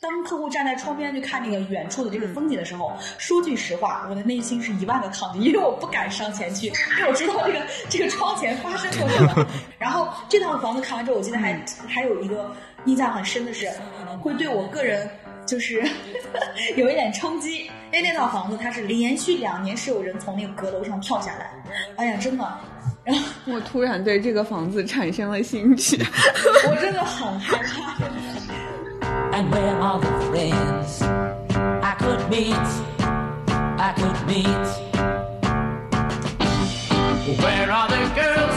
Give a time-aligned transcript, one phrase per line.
[0.00, 7.60] 当客户站在窗边去看那个远处的这个风景的时候，说句实话，我的内心是一万个抗拒，因为我不敢上前去，因为我知道这个
[7.90, 9.46] 这个窗前发生过什么。
[9.78, 11.52] 然后这套房子看完之后，我记得还
[11.86, 12.50] 还有一个
[12.86, 13.70] 印象很深的是，
[14.22, 15.06] 会对我个人
[15.44, 15.86] 就是
[16.76, 21.52] 有一点冲击，因为那套房子它是连续两年是有人从那个阁楼上跳下来，
[21.96, 22.58] 哎呀，真的。
[23.02, 26.02] 然后我突然对这个房子产生了兴趣，
[26.68, 28.09] 我真的很害怕。
[29.40, 32.52] And where are the friends I could meet?
[33.78, 34.66] I could meet.
[37.40, 38.54] Where are the girls?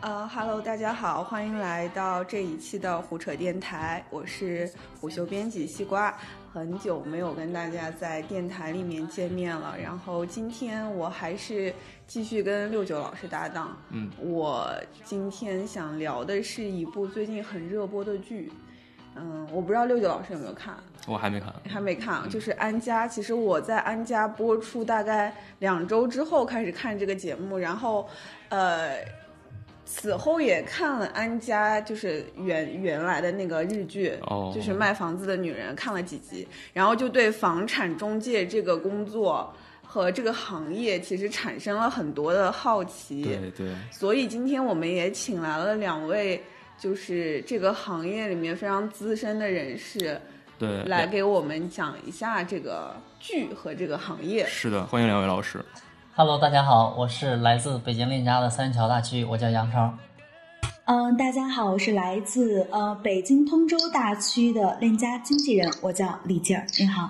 [0.00, 4.68] 呃哈喽，大家好，欢迎来到这一期的胡扯电台，我是
[5.00, 6.12] 虎嗅编辑西瓜。
[6.52, 11.72] 很久没有跟大家在电台里面见面了，然后今天我还是
[12.08, 13.76] 继续跟六九老师搭档。
[13.90, 14.68] 嗯，我
[15.04, 18.52] 今天想聊的是一部最近很热播的剧。
[19.20, 20.74] 嗯，我不知道六九老师有没有看，
[21.06, 21.52] 我还没看。
[21.68, 23.06] 还没看，啊就是《安家》。
[23.10, 28.08] 其实我在《安家》播出大概两周之后开始看这个节目，然后，
[28.48, 28.98] 呃，
[29.84, 39.52] 此后也看了《安家》，就是原原来的那个日剧，哦就是卖房子的女人，看了几集，然后就对房产中介这个工作
[39.82, 43.22] 和这个行业其实产生了很多的好奇。
[43.24, 46.42] 对对，所以今天我们也请来了两位，
[46.78, 50.20] 就是这个行业里面非常资深的人士。
[50.58, 54.44] 对，来给我们讲一下这个剧和这个行业。
[54.46, 55.64] 是的，欢迎两位老师。
[56.16, 59.92] Hello，大家好，我是来自北京链家的三桥大区，我叫杨超。
[60.86, 67.08] 嗯，大家好，我是来自呃北京通州大区的链家经纪人，我叫李静儿，你好。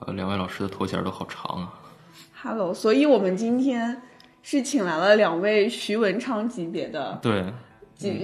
[0.00, 1.72] 呃，两位老师的头衔都好长啊。
[2.42, 4.02] Hello，所以我们今天
[4.42, 7.52] 是请来了两位徐文昌级别的，对，几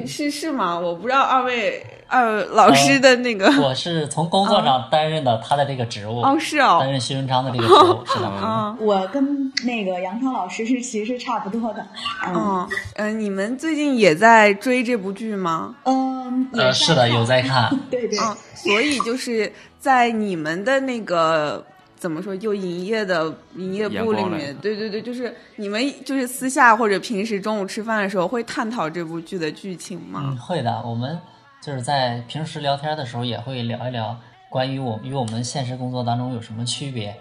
[0.07, 0.79] 是是吗？
[0.79, 8.33] 我不知道二位二老师的那个、我是从工作上担任的他的这个职务，哦是哦担任徐文昌的这个职务， 是的。
[8.43, 11.87] 嗯我跟那个杨超老师是其实是差不多的，
[12.27, 15.75] 嗯嗯嗯，你们最近也在追这部剧吗？
[15.85, 17.69] 嗯，也呃，是的，有在看。
[17.91, 21.65] 对对，啊，所以就是在你们的那个
[22.07, 30.21] 怎么说，就营业的营业部里面，对对对，就是你们就是私下或者平时中午吃饭的时候会探讨这部剧的剧情吗？
[30.23, 30.81] 嗯，会的。
[30.85, 31.19] 我们
[31.61, 34.17] 就是在平时聊天的时候也会聊一聊
[34.49, 37.13] 关于我与我们现实工作当中有什么区别，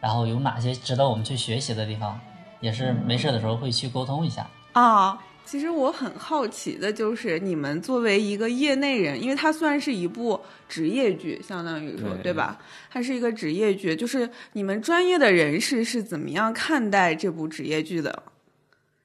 [0.00, 2.18] 然后有哪些值得我们去学习的地方，
[2.60, 4.48] 也是没事的时候会去沟通一下。
[4.72, 12.58] 啊，其实我很好奇的就是，你们作为一个业内人，因为它算是一部职业剧，相当于说对对吧？
[12.88, 18.22] 它是一个职业剧，就是你们专业的人士是怎么样看待这部职业剧的？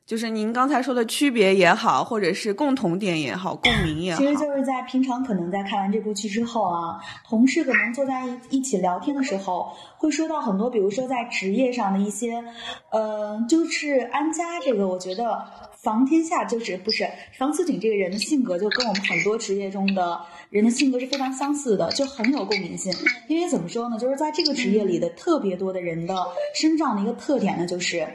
[0.06, 12.44] 就是您刚才说的区别也好，或者是共同点也好，共鸣也好其，实就是在平常可能在看完这部剧之后啊，同事可能坐在一一起聊天的时候，会说到很多，比如说在职业上的一些，
[12.92, 15.44] 呃，就是安家这个，我觉得
[15.86, 17.08] 房天下就是不是
[17.38, 20.20] 房思锦这个人的性格，就跟我们很多职业中的
[20.50, 22.92] 人的性格是非常相似的，就很有共鸣性。
[23.28, 26.16] 因为怎么说呢，就是在这个职业里的特别多的人的
[26.56, 28.08] 身上的一个特点呢，就是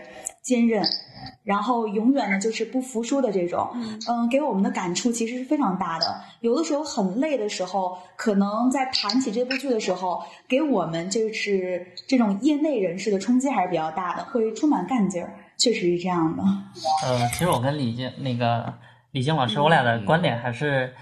[0.42, 0.82] 坚韧。
[1.44, 3.68] 然后永远呢就是不服输的这种，
[4.08, 6.06] 嗯，给我们的感触其实是非常大的。
[6.40, 16.42] 有的时候很累的时候，可能在谈起这部剧的时候，给我们就是这种业内人士的冲击还是比较大的，会充满干劲儿，确实是这样的。
[17.04, 18.72] 呃，其实我跟李静那个
[19.10, 20.94] 李静老师，我俩的观点还是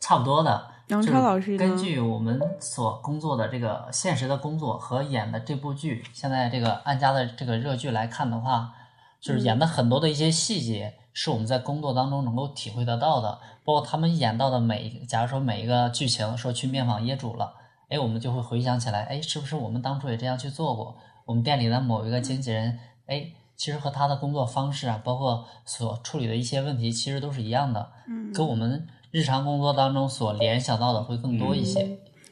[0.00, 0.68] 差不多的。
[0.88, 8.72] 杨就是超老师根据我们所工作的这个现实的工作和演的这部剧，现在这个安家的这个热剧来看的话，
[9.20, 13.38] 就是演的很多的一些细节，是我们在工作当中能够体会得到的。
[13.62, 17.54] 包括他们演到的每一，假如说每一个剧情，说去面访业主了，
[17.88, 20.96] 哎，我们就会回想起来，哎，是不是我们当初也这样去做过？
[21.26, 23.24] 我们店里的某一个经纪人，哎，
[23.60, 28.32] 其实和他的工作方式啊，包括所处理的一些问题，其实都是一样的，嗯。
[28.32, 31.86] 跟我们日常工作当中所联想到的会更多一些。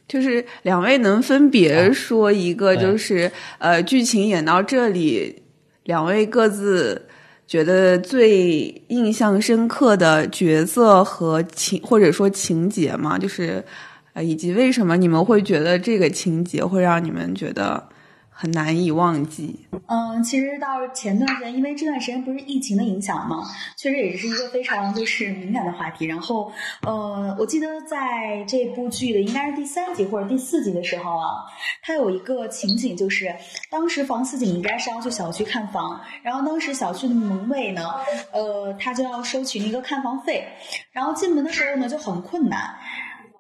[0.08, 5.42] 就是两位能分别说一个，就是呃，剧情演到这里，
[5.84, 7.06] 两位各自
[7.46, 13.62] 觉得最印象深刻的角色和情，或者说情节嘛，就是
[14.14, 17.86] 呃，以及为什么你们会觉得这个情节会让你们觉得
[18.40, 19.66] 很难以忘记？
[19.88, 23.42] 嗯，其实到前段时间，因为这段时间不是疫情的影响嘛，
[23.76, 26.06] 确实也是一个非常就是敏感的话题。
[26.06, 26.52] 然后，
[26.82, 31.26] 呃，我记得在这部剧的应该是第三集或者第四集的时候啊，
[31.82, 33.34] 它有一个情景，就是
[33.72, 37.82] 当时房思锦应该是要去小区看房，然后当时小区的门卫呢，
[38.30, 40.46] 呃，他就要收取那个看房费，
[40.92, 42.76] 然后进门的时候呢就很困难。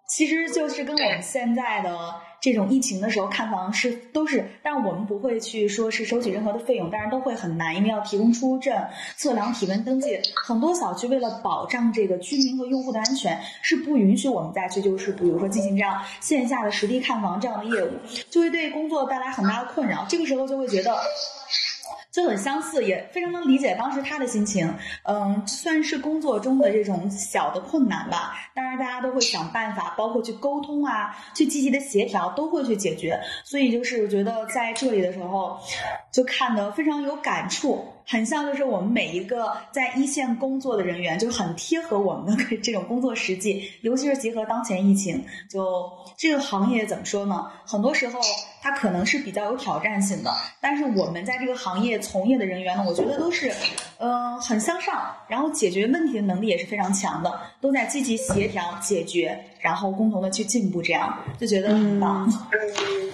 [0.08, 1.94] 其实就是跟我们现在的
[2.40, 8.74] 这种疫情的时候看房是都是，但我们不会去说是收取任何的费用，但是都会很难，因为要提供出入证、
[9.16, 10.18] 测量体温登记。
[10.34, 17.90] 很多小区为了保障这个居民和用户的安全，是不允许我们再去就是比如说进行这样线下的实地看房这样的业务，
[18.30, 20.06] 就会对工作带来很大的困扰。
[20.08, 20.96] 这个时候就会觉得。
[22.18, 24.74] 就很相似，也非常能理解当时他的心情。
[25.04, 28.34] 嗯，算是工作中的这种小的困难吧。
[28.56, 33.16] 当然，大家都会想办法，包括去沟通啊，去积极的协调，都会去解决。
[33.44, 35.60] 所以，就是我觉得在这里的时候，
[36.10, 43.70] 就看得非常有感触，很像就是我们每一个在一线工作的人员，就很贴合我们的这种工作实际。
[43.82, 47.46] 尤其是结合当前疫情，就这个行业怎么说呢？
[47.66, 48.18] 很多时候
[48.62, 51.98] 它可能是比较有挑战性的，但是我们在这个行业。
[52.00, 53.52] 从业的人员呢，我觉得都是，
[53.98, 62.26] 呃，很向上，然后解决问题的能力也是非常强的，都在积极协调解决，然后共同的去进步，这样就觉得很棒。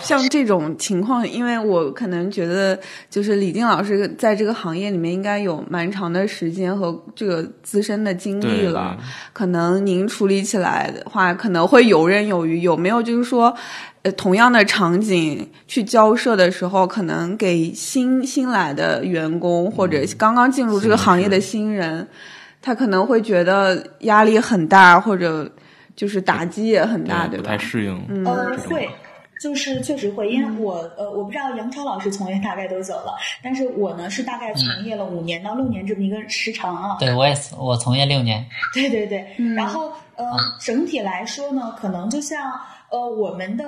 [0.00, 2.78] 像这种情况，因为我可能觉得，
[3.10, 8.96] 就是李静老师在这个行业里面应该有蛮长的时间和这个资深的经历了，
[9.32, 12.60] 可能您处理起来的话，可能会游刃有余。
[12.60, 13.54] 有没有就是说？
[14.02, 22.06] 呃同样的场景去交涉的时候，可能给新新来的员工或者刚刚进入这个行业的新人，
[22.62, 25.50] 他可能会觉得压力很大，或者
[25.96, 27.42] 就是打击也很大，对吧？
[27.42, 28.00] 不太适应。
[28.08, 28.24] 嗯，
[28.68, 28.88] 会，
[29.40, 36.96] 就是确实会，因为我呃，我不知道杨超老师从业大概多久了，但是我呢是大概从业了五年到六年这么一个时长啊。
[36.98, 38.44] 对，我也是，我从业六年。
[38.74, 40.24] 对对对，然后呃，
[40.60, 42.52] 整体来说呢，可能就像。
[42.88, 43.64] 呃，我们的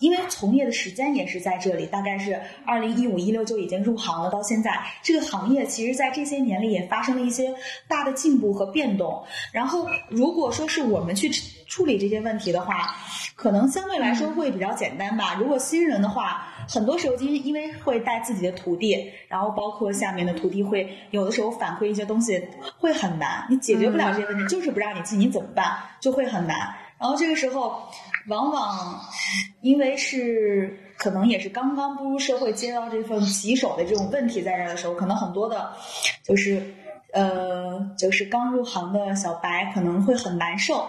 [0.00, 7.54] 因为从业的时间也是在这里，大概是二零一五一六就已经入行了，到现在这个行业其实，在这些年里也发生了一些
[7.88, 9.24] 大的进步和变动。
[9.52, 11.30] 然后，如果说是我们去
[11.66, 12.94] 处理这些问题的话，
[13.34, 15.36] 可能相对来说会比较简单吧。
[15.38, 25.78] 如果新人的话，很多时候因为因为会带自己的徒弟，然后包括下面的徒弟会有的时候反馈一些东西会很难，你解决不了这些问题，就是不让你进，你怎么办？
[26.00, 26.74] 就会很难。
[26.98, 27.80] 然后这个时候。
[28.28, 29.00] 往往
[29.60, 35.70] 因为是可能也是刚刚步入社会，接到这份棘手的这种问题在这儿的时候，可能很多的，
[36.22, 36.62] 就是
[37.12, 40.86] 呃，就是刚入行的小白可能会很难受。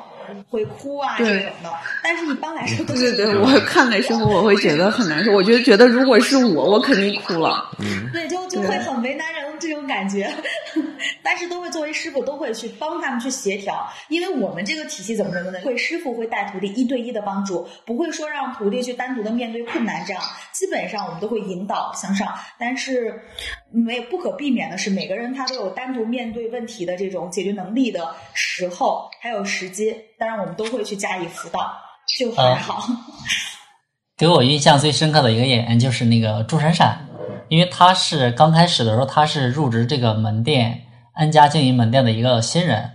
[0.50, 1.72] 会哭啊这种的，
[2.04, 5.32] 但是一般来说，对对对，我看的时候我会觉得很难受。
[5.32, 7.72] 我就觉得如果是我，我肯定哭了。
[7.80, 10.32] 嗯，对，就就会很为难人这种感觉。
[11.24, 20.06] 但是都会作为师傅，都会去帮他们去协调，因为我们这个体系怎么怎么的，会师傅会带徒弟一对一的帮助，不会说让徒弟去单独的面对困难。
[20.06, 20.22] 这样
[20.52, 23.22] 基本上我们都会引导向上，但是
[23.72, 29.96] 没不可避免的是，每个人他都有单独面对问题的这种解决能力的时候，还有时机。
[30.18, 31.72] 当然，我们都会去加以辅导，
[32.18, 32.84] 就很好。
[34.18, 37.07] 给我印象最深刻的一个演员就是那个朱闪闪，
[37.50, 40.84] 因为他是刚开始的时候，他是入职这个门店
[41.14, 42.92] 安家经营门店的一个新人。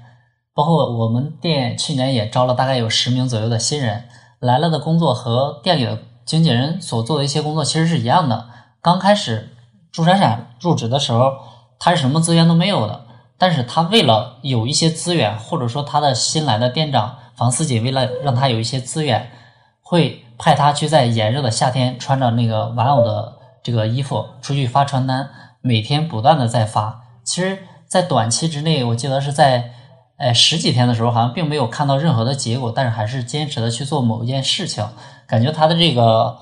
[0.54, 4.04] 包括我们店去年也招了大概有十名左右的新人
[4.38, 8.48] 来了的工作和店里的经纪人所做的一些工作其实是一样的。
[8.82, 9.48] 刚开始
[9.90, 11.32] 朱闪闪入职的时候，
[11.78, 13.06] 他是什么资源都没有的。
[13.38, 19.30] 但是他为了有一些资源，或者说他的新来的店长房思姐为了让他有一些资源，
[19.80, 27.04] 会派他去在炎热的夏天穿着那个玩偶的这个衣服出去发传单，每天不断的在发。
[27.24, 29.72] 其实，在短期之内，我记得是在
[30.16, 34.86] 哎十几天的时候，好像并没有看到任何的结果，但是还是坚持的去做某一件事情。
[35.26, 36.36] 感觉他的这个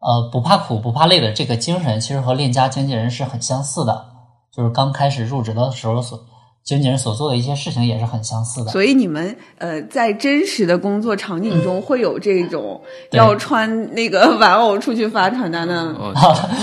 [0.00, 4.06] 呃不怕苦不怕累的这个精神，其实和链家经纪人是很相似的，
[4.50, 6.18] 就是刚开始入职的时候所。
[6.64, 12.80] 经纪人所做的一些事情也是很相似的，所以你们呃在真实的工作场景中会有这种
[13.10, 15.94] 要穿那个 玩偶出去发传单的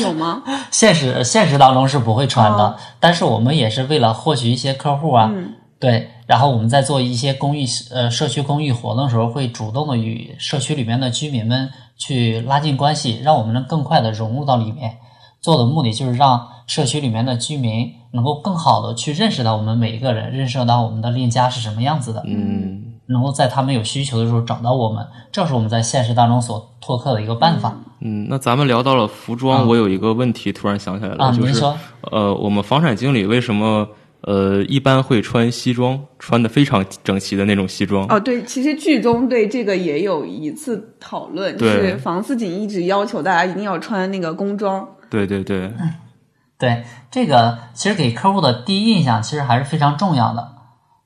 [0.02, 0.42] 有吗？
[0.72, 5.32] 现实现实当中是不会穿的，但是我们也是为了获取一些客户啊，
[5.80, 14.98] 对，然后我们在做一些公益呃社区公益活动的时候，会主动的与社区里面的居民们去拉近关系，让我们能更快的融入到里面。
[15.42, 22.22] 做的目的就是让社区里面的居民能够更好的去认识到我们每一个人，认识到我们的链家是什么样子的。
[22.26, 27.76] 嗯，能够在他们有需求的时候找到我们，这是我们在现实当中所拓客的一个办法。
[28.00, 31.64] 嗯，那咱们聊到了服装，我有一个问题突然想起来了，就是
[32.12, 33.88] 呃，我们房产经理为什么
[34.22, 38.06] 呃一般会穿西装，穿的非常整齐的那种西装？
[38.10, 44.88] 哦，对，其实剧中对这个也有一次讨论，就是房思锦一直要求大家一定要穿那个工装。
[45.10, 45.72] 对对对，
[46.62, 50.48] 对这个其实给客户的第一印象其实还是非常重要的。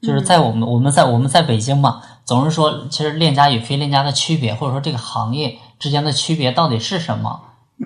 [0.02, 7.42] 就是在我们我们在我们在北京嘛，总是说，其实链家与非链家的区别，或者说这个行业之间的区别到底是什么？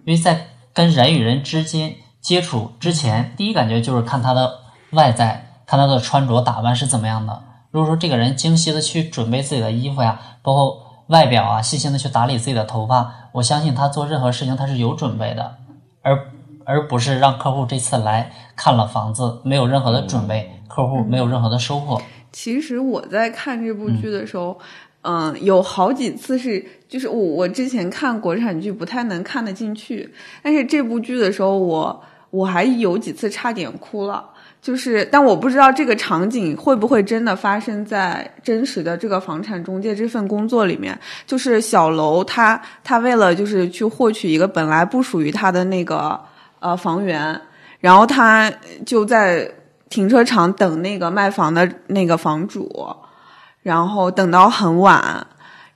[0.06, 4.52] 因为在跟人与人之间接触之前，第一感觉就是看他的
[4.92, 7.42] 外在，看他的穿着打扮是怎么样的。
[7.72, 15.56] 如果说这个人精细的去准备自己的衣服呀，包括外表啊，细心的去打理自己的头发，我相信他做任何事情他是有准备的，
[16.02, 16.32] 而
[16.70, 22.00] 而不是让客户这次来看了房子没有任何的准备，客户没有任何的收获。
[22.32, 24.56] 其实我在看这部剧的时候，
[25.02, 30.08] 嗯，有好几次是，就是我我之前看国产剧不太能看得进去，
[30.44, 34.24] 但是这部剧的时候，我我还有几次差点哭了。
[34.62, 41.00] 就是，但我不知道这个场景会不会真的发生在真实的这个房产中介这份工作里面。
[41.26, 46.20] 就是小楼他他为了就是去获取一个本来不属于他的那个
[46.60, 47.42] 呃房源，
[47.80, 48.52] 然后他
[48.86, 49.52] 就在。
[49.90, 52.88] 停车场等那个卖房的那个房主，
[53.64, 55.26] 然后等到很晚，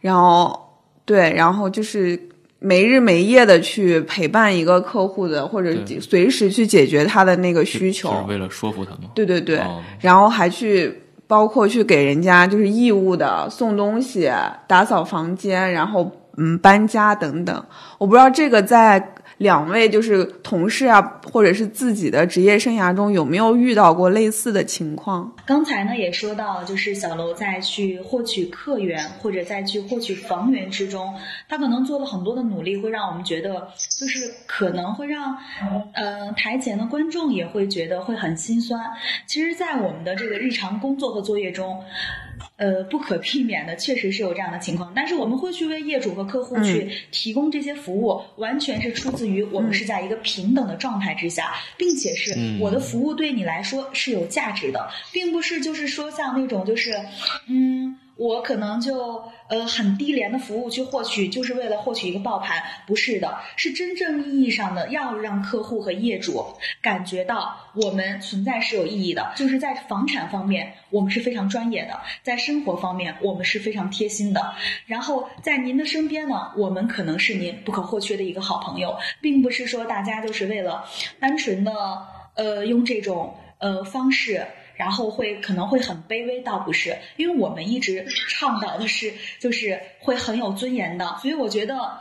[0.01, 0.69] 然后
[1.03, 9.09] 对，然后就是没日没夜的去陪伴一个客户的，或者随时去解决他的那个需求，就是为了说服他吗？
[9.15, 9.59] 对对对，
[9.99, 14.31] 然后还去包括去给人家就是义务的送东西、
[14.67, 17.65] 打扫房间，然后嗯搬家等等。
[17.97, 19.15] 我不知道这个在。
[19.37, 25.33] 两位就是同事啊，或者是自己的职业生涯中有没有遇到过类似的情况？
[25.45, 31.13] 刚才呢也说到，就是小楼在去获取客源或者在去获取房源之中，
[31.49, 33.67] 他可能做了很多的努力，会让我们觉得
[33.99, 35.37] 就是可能会让
[35.93, 38.79] 呃台前的观众也会觉得会很心酸。
[39.25, 41.83] 其实，在我们的这个日常工作和作业中。
[42.57, 44.91] 呃，不可避免的，确实是有这样的情况。
[44.95, 56.93] 但是我们会去为业主和客户去提供这些服务，完全是出自于我们是在一个平等的状态之下，并且是我的服务对你来说是有价值的，并不是就是说像那种就是，
[57.47, 57.97] 嗯。
[58.23, 66.45] 我可能就呃很低廉的服务去获取，就是为了获取一个爆盘，不是的，是真正意义上的要让客户和业主
[66.81, 69.33] 感觉到我们存在是有意义的。
[69.35, 74.53] 就是在房产方面，我们是非常专业的；在生活方面，我们是非常贴心的。
[74.85, 80.85] 然后在您的身边呢，我们可能是您不可或缺的一个好朋友，并不是说大家就是为了
[81.19, 81.73] 单纯的
[82.35, 84.47] 呃用这种呃方式。
[84.75, 91.99] 然后会可能会很卑微，倒不是，因为我们一直倡导的是，就是会很有尊严的，所以我觉得。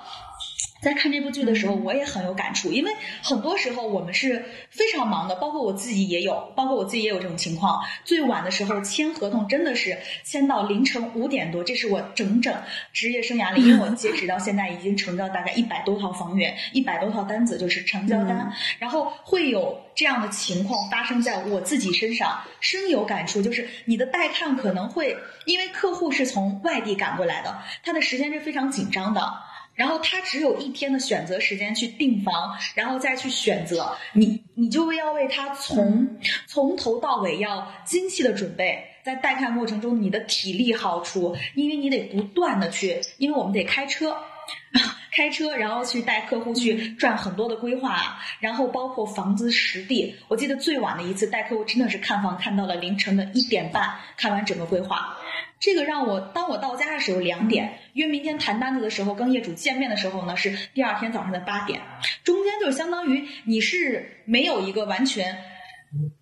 [0.83, 2.91] 在看这部剧的时候，我也很有感触，因为
[3.23, 7.81] 很多时候我们是非常忙的，包括我自己也有，包括我自己也有这种情况。
[8.05, 12.53] 最晚的时候签合同真的是签到凌晨五点多，这是我整整
[12.93, 23.41] 职业生涯里，因为我截止到现在已经成交大概一百多套房源，一百多套单子就是成交单，然后会有这样的情况发生在我自己身上，深有感触。
[23.41, 29.33] 就是你的带看可能会因为客户是从外地赶过来的，他的时间是非常紧张的。
[29.75, 44.17] 然后他只有一天的选择时间去订房，然后再去选择你，你就要为他从从头到尾要精细的准备，在带看过程中你的体力耗出，因为你得不断的去，因为我们得开车，
[45.11, 55.17] 开车然后去带客户去转很多的规划，然后包括房子实地，我记得最晚的一次带客户真的是看房看到了凌晨的一点半，看完整个规划。
[55.63, 61.81] 这个让我当我到家的时候两点，约明天谈单子的时候跟业主见面的时候呢是第二天早上的八点，
[62.25, 65.39] 中间就相当于你是没有一个完全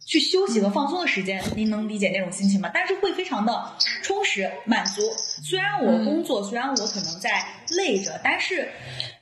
[0.04, 2.70] 去休息和放松的时间，您能理解那种心情吗？
[2.72, 3.72] 但是会非常的
[4.02, 5.02] 充实满足。
[5.42, 8.68] 虽然我工作，虽然我可能在累着，但是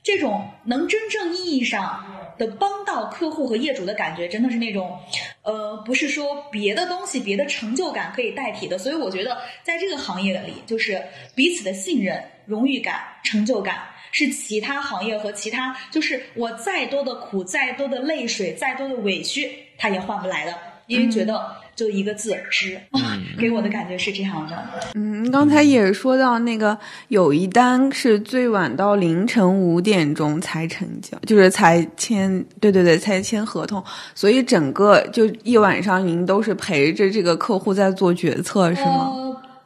[0.03, 2.25] 这种能真正意义上。
[2.39, 4.97] 的帮到客户和业主的感觉，真的是那种，
[5.43, 8.79] 呃，不是说别的东西、别的成就感可以代替的。
[8.79, 11.03] 所以我觉得，在这个行业里，就是
[11.35, 20.53] 彼此的信任、荣誉感、成就感，是其他行业和其他，就是我再多的苦、再多的泪水、再多的委屈，他也换不来的。
[20.89, 21.39] 因为觉得
[21.77, 22.81] 就一个字值，
[23.39, 24.57] 给我的感觉是这样的。
[24.95, 33.85] 嗯，刚才也说到那个有一单是最晚到凌晨五点钟才成交，就是才签，对对对，才签合同。
[34.15, 39.13] 所以整个就一晚上您都是陪着这个客户在做决策，是吗？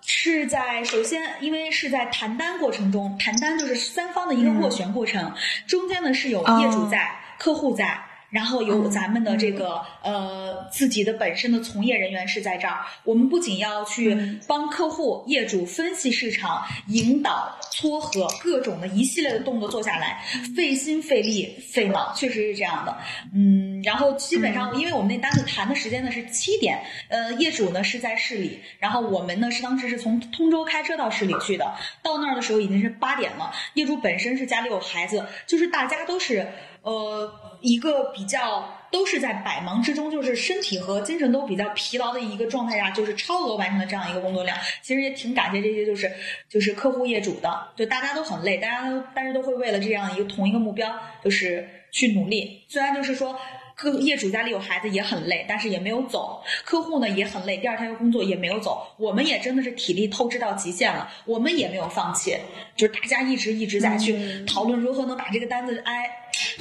[0.04, 5.30] 是在首先，因为是在谈单过程中，谈单就是三方的一个斡旋过程，
[5.68, 7.96] 中间呢是有业主在，客户在。
[8.32, 20.24] 然后有咱们的这个呃自己的本身的从业人员是在这儿，我们不仅要去帮客户业主分析市场、引导、撮合各种的一系列的动作做下来，
[20.56, 22.96] 费心费力费脑，确实是这样的。
[23.34, 33.52] 嗯，然后基本上，因为我们那单子谈的时间呢是七点，呃，业主呢是在市里，然后我们呢是当时是从通州开车到市里去的，到那儿的时候已经是八点了。
[33.74, 36.48] 业主本身是家里有孩子，就是大家都是
[36.82, 44.56] 呃一个比较都是在百忙之中，就是身体和精神都比较疲劳的一个状态下，就是超额完成了这样一个工作量。
[44.82, 46.12] 其实也挺感谢这些就是
[46.48, 50.92] 就是客户业主的，就大家都很累，大家都但是都会为了这样一个同一个目标，
[51.24, 52.62] 就是去努力。
[52.68, 53.38] 虽然就是说。
[53.74, 56.44] 客业主家里有孩子也很累，但是也没有走。
[56.62, 58.86] 客户呢也很累，第二天又工作也没有走。
[58.98, 62.36] 我们也真的是体力透支到极限了，我们也没有放弃，
[62.76, 66.04] 就是大家一直一直在去讨论如何能把这个单子哎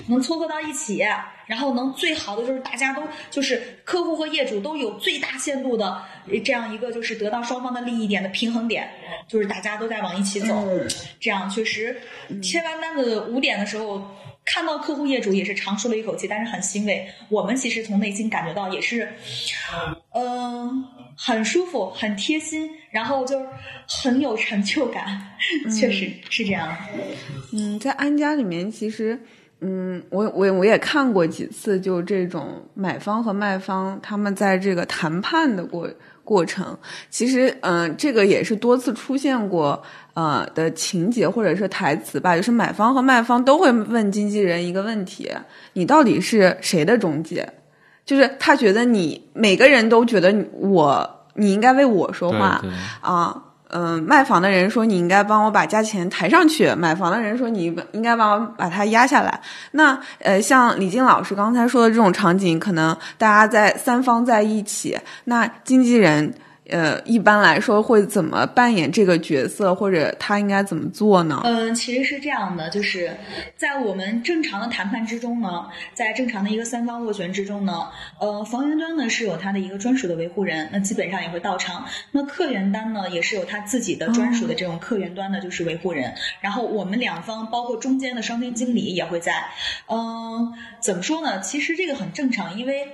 [0.07, 1.03] 能撮合到一起，
[1.47, 6.01] 然后能最好的就是大家都就是客户和业主都有最大限度的
[6.43, 8.89] 这样一个就是得到双方的利益点的平衡点，
[9.27, 10.67] 就是大家都在往一起走，
[11.19, 11.99] 这样确实
[12.41, 14.01] 签完单子五点的时候。
[14.43, 17.07] 看到客户业主也是长舒了一口气，但是很欣慰。
[17.29, 19.07] 我们其实从内心感觉到也是，
[20.15, 20.83] 嗯，
[21.15, 23.45] 很舒服，很贴心，然后就是
[23.87, 25.05] 很有成就感，
[25.79, 26.75] 确实是这样。
[27.53, 29.21] 嗯，在安家里面，其实，
[29.61, 35.87] 嗯，我我我也看过几次，就这种买方和卖方他们在这个谈判的过
[36.23, 36.77] 过程，
[37.09, 39.81] 其实，嗯，这个也是多次出现过。
[40.13, 45.31] 呃的情节或者是台词吧，就是买方和卖方都会问经纪人一个问题：
[45.71, 47.47] 你到底是谁的中介？
[48.05, 52.61] 就是他觉得你每个人都觉得我你应该为我说话
[52.99, 53.41] 啊。
[53.71, 59.41] 嗯，卖房的人说你应该帮我把价钱抬上去，买房的人说你应该帮我把它压下来。
[59.71, 66.33] 那呃，像李静老师刚才说的这种场景，可能大家在三方在一起，那经纪人。
[66.71, 71.41] 呃，一般来说会怎么扮演这个角色，或者他应该怎么做呢？
[71.43, 73.15] 嗯，其实是这样的，就是
[73.57, 81.85] 在我们正常的谈判之中呢，在正常的一个三方斡旋之中呢，呃，房源端呢是有他的一个专属的维护人，那基本上也会到场。
[82.11, 86.13] 那客源端呢也是有他自己的专属的这种客源端的就是维护人。
[86.39, 89.33] 然后我们两方包括中间的商店经理也会在。
[89.87, 91.41] 嗯，怎么说呢？
[91.41, 92.87] 其实这个很正常，因为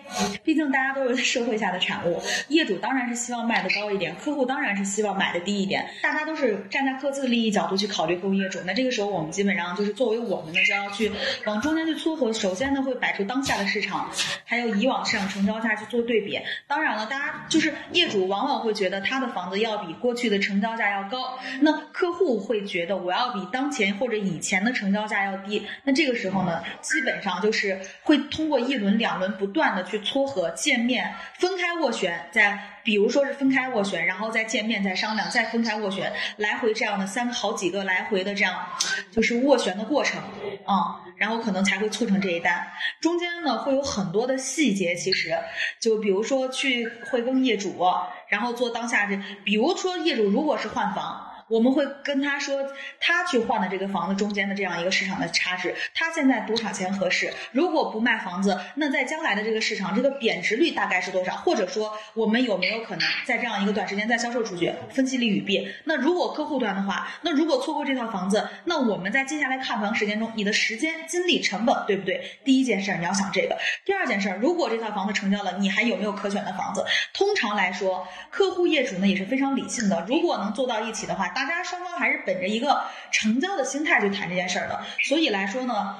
[0.43, 3.66] 毕竟大家都是社会下的产物，业主当然是希望卖的。
[3.69, 8.60] 高一点，客户当然是希望买的低一点，大家都是站在各自的利益角度去考虑客户业主。
[8.65, 11.12] 那这个时候，我们基本上就是作为我们呢，就要去
[11.45, 12.32] 往中间去撮合。
[12.34, 14.10] 首先呢，会摆出当下的市场，
[14.45, 16.39] 还有以往市场成交价去做对比。
[16.67, 25.65] 当然了，大家就是业主往往会觉得他的房子要比过去的成交价要高，那客户会觉得我要比当前或者以前的成交价要低。
[25.84, 32.73] 那这个时候呢，基本上就是会通过一轮两轮不断的去撮合、见面、分开斡旋，在。
[32.88, 38.65] 比如说是分开斡旋，然后再见面，再商量，再分开斡旋，来回这样的三好几个来回的这样，
[39.12, 40.21] 就是斡旋的过程
[40.63, 42.65] 啊，然后可能才会促成这一单。
[43.02, 45.38] 中间呢会有很多的细节，其实
[45.82, 47.86] 就比如说去会跟业主，
[48.30, 51.26] 然后做当下这，比如说业主如果是换房。
[51.49, 57.33] 我们会跟他说，他去换的这个房子中间的这样一个市场的差值，他现在多少钱合适？
[57.53, 61.38] 如果不卖房子，那在将来的这个市场，这个贬值率大概是多少？
[61.38, 64.73] 或者说，我们有没有可能在这样一个短时间再销售出去？
[64.89, 65.73] 分析利与弊。
[65.86, 72.39] 那如果客户端的话，那如果错过这套房子，那我们在接下来看房时间中，你的时间、精力、成本，对不对？
[72.43, 73.57] 第一件事你要想这个。
[73.86, 76.83] 第二件事，如果这套房子成交了，你还有没有可选的房子？
[77.13, 81.31] 通常来说，客户业主呢也是非常理性的，如果能做到一起的话。
[81.38, 85.95] 大家双方还是本着一个成交的心态去谈这件事儿的，所以来说呢，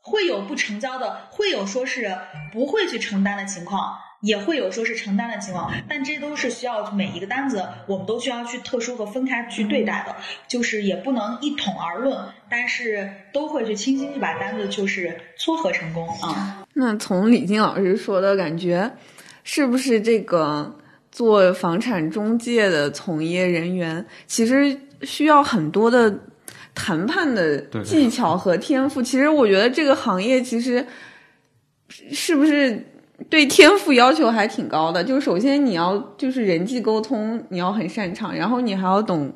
[0.00, 2.16] 会有不成交的，会有说是
[2.50, 10.16] 不会去承担的情况，也会有说是承担的情况，但这都是需要每一个单子，我们都需要去特殊和分开去对待的，
[10.48, 16.64] 就是也不能一统而论，但是都会去倾心去把单子就是撮合成功啊。
[16.72, 18.92] 那从李静老师说的感觉，
[19.44, 20.74] 是不是这个？
[21.10, 26.20] 做房产中介的从业人员，其实需要很多的
[26.74, 29.02] 谈判的技巧和天赋。
[29.02, 30.86] 其实我觉得这个行业其实
[31.88, 32.86] 是不是
[33.28, 35.02] 对天赋要求还挺高的？
[35.02, 39.32] 就首先你要就是人际沟通，你要很擅长，然后你还要懂。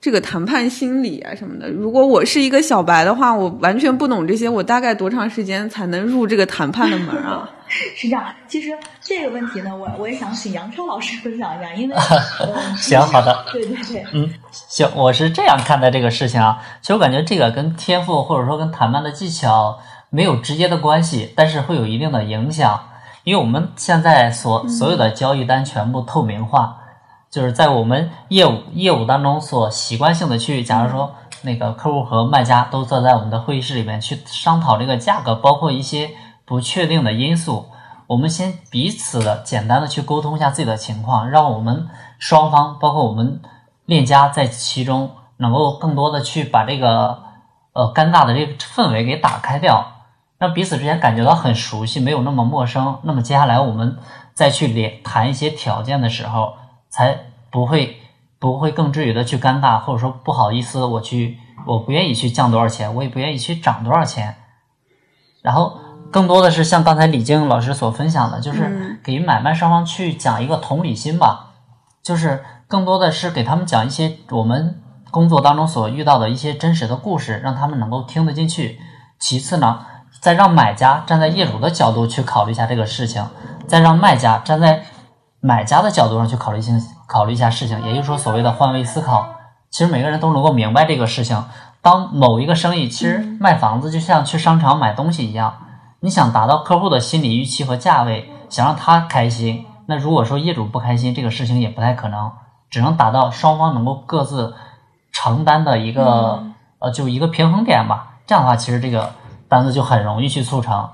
[0.00, 7.50] 这个谈判心理啊什么的，如果我是一个小白的话，我完全不懂这些，我大概多长时间才能入这个谈判的门啊？
[7.68, 11.96] 是这样，其实这个问题呢，我我也想请杨超老师分享一下，因为
[12.78, 16.62] 行好的，对对对，嗯，行，我是这样看待这个事情啊。
[16.80, 19.76] 其实我感觉这个跟天赋或者说跟谈判的技巧
[20.10, 22.78] 没有直接的关系，但是会有一定的影响，
[23.24, 26.76] 因为我们现在所所有的交易单全部透明化。
[27.36, 36.12] 就是在我们业务业务当中所习惯性的去，假如说那个客户和卖家都坐在我们的会议室里面去商讨这个价格，包括一些
[36.46, 37.66] 不确定的因素，
[38.06, 41.86] 我们先彼此的简单的去沟通一下自己的情况，让我们
[42.18, 43.42] 双方，包括我们
[43.84, 47.18] 链家在其中，能够更多的去把这个
[47.74, 49.86] 呃尴尬的这个氛围给打开掉，
[50.38, 52.98] 让彼此之间感觉到很熟悉，没有那么陌生。
[53.02, 53.98] 那么接下来我们
[54.32, 56.54] 再去连谈一些条件的时候，
[56.88, 57.25] 才
[57.56, 57.96] 不会
[58.38, 64.36] 不会更至于的去尴尬，或者说不好意思，我去我不愿意去降多少钱，我也不愿意去涨多少钱，
[65.40, 65.78] 然后。
[66.08, 71.54] 更多的是像刚才李静老师所分享的，就是给买卖双方去讲一个同理心吧，
[72.00, 78.78] 就是更多的是给他们讲一些我们工作当中所遇到的一些真实的故事，让他们能够听得进去。
[79.18, 79.84] 其次呢，
[80.20, 83.26] 再让买家站在业主的角度去考虑一下这个事情，
[83.66, 84.84] 再让卖家站在
[85.40, 89.28] 买家的角度上去考虑性考虑一下事情，也就是说所谓的换位思考。
[89.70, 91.44] 其实每个人都能够明白这个事情。
[91.82, 95.54] 当某一个生意，其实卖房子就像去商场买东西一样。
[96.00, 102.32] 你想达到客户的心理预期和价位，想让他开心，那如果说业主不开心，这个事情也不太可能，
[102.70, 104.54] 只能达到双方能够各自
[105.12, 106.44] 承担的一个
[106.78, 108.18] 呃，就一个平衡点吧。
[108.26, 109.12] 这样的话，其实这个
[109.48, 110.88] 单子就很容易去促成。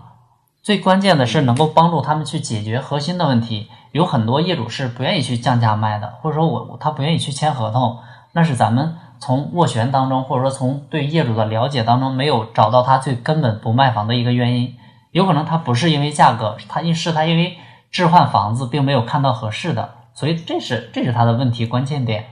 [0.63, 3.69] 最关键的是能够帮助他们去解决核心的问题。
[3.93, 7.99] 有很多业主是不愿意去降价卖的，或者说我他不愿意去签合同，
[8.33, 14.75] 那是咱们从斡旋当中，或者说从对业主的了解当中，没有找到他最根本不卖房的一个原因。
[15.13, 17.59] 有可能他不是因为价格，他因是他因为
[17.91, 22.25] 置换房子并没有看到合适的，所以这是这是他的问题关键点。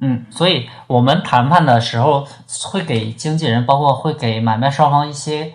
[0.00, 2.26] 嗯，所以我们谈判的时候
[2.70, 5.52] 会给经纪人，包括会给买卖双方一些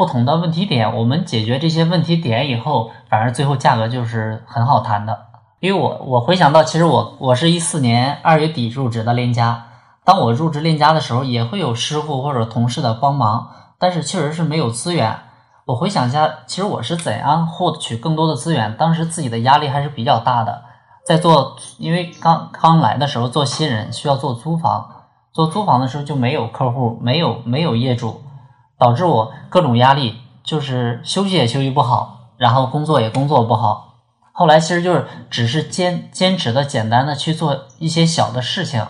[0.00, 5.26] 不同的问题点，我们解决这些问题点以后，反而最后价格就是很好谈的。
[5.58, 9.66] 因为我我回想到，其实我我是一四年二月底入职的链家，
[10.02, 13.50] 当我入职链家的时候，也会有师傅或者同事的帮忙。
[13.78, 15.18] 但是确实是没有资源。
[15.66, 18.74] 我回想一下，其实我是怎样获取更多的资源？
[18.78, 20.62] 当时自己的压力还是比较大的，
[21.06, 24.90] 在做，因为刚刚来的时候做新人需要做租房，
[25.34, 28.22] 做租房的时候就没有客户，没有没有业主，
[28.80, 33.98] 导致我各种压力，就是休息也休息不好，然后工作也工作不好。
[34.32, 38.86] 后来其实就是只是坚坚持的简单的去做一些小的事情。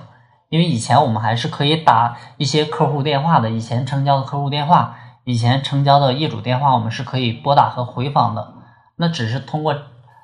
[0.48, 8.54] 因为以前我们还是可以打一些客户电话的，以前成交的客户电话，以前成交的业主电话，我们是可以拨打和回访的。
[8.96, 9.74] 那只是通过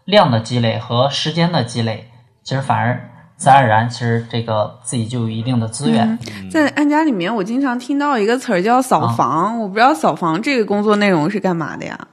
[0.05, 2.11] 量的积累和时间的积累，
[2.43, 6.19] 其实反而自然而然，其实这个自己就有一定的资源。
[6.51, 12.09] 在安家里面，我经常听到一个词儿叫扫房，我不知道扫房这个工作内容是干嘛的呀？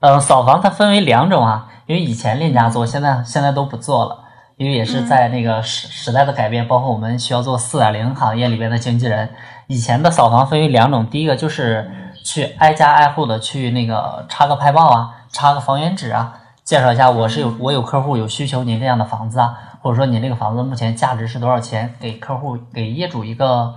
[0.00, 4.24] 嗯，扫房它分为两种啊，因为以前链家做，现在现在都不做了。
[4.56, 9.30] 因为也是在那个时时代的改变，包括我们需要做四点零行业里边的经纪人。
[9.68, 11.88] 以前的扫房分为两种，第一个就是
[12.24, 23.74] 去挨家挨户的去那个插个拍报啊，插个房源纸啊，介绍一下我是有我有客户有需求您这样的房子啊，或者说您这个房子目前价值是多少钱，给客户给业主一个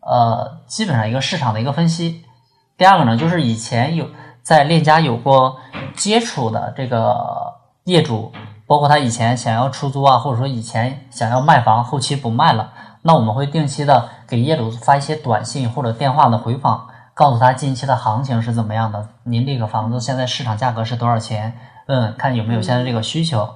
[0.00, 2.24] 呃基本上一个市场的一个分析。
[2.76, 4.08] 第二个呢，就是以前有
[4.42, 5.56] 在链家有过
[5.94, 7.54] 接触的这个
[7.84, 8.32] 业主。
[8.66, 21.58] 包括他以前想要出租啊，或者说以前想要卖房，后期不卖了，那我们会定期的给业主发一些短信或者电话的回访，告诉他近期的行情是怎么样的，您这个房子现在市场价格是多少钱？
[21.88, 23.46] 嗯，看有没有现在这个需求。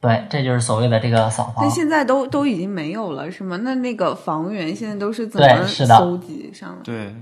[0.00, 1.64] 对，这就是所谓的这个扫房。
[1.64, 3.56] 那现在都都已经没有了，是吗？
[3.58, 6.82] 那那个房源现在都是怎么搜集上的？
[6.84, 7.14] 对，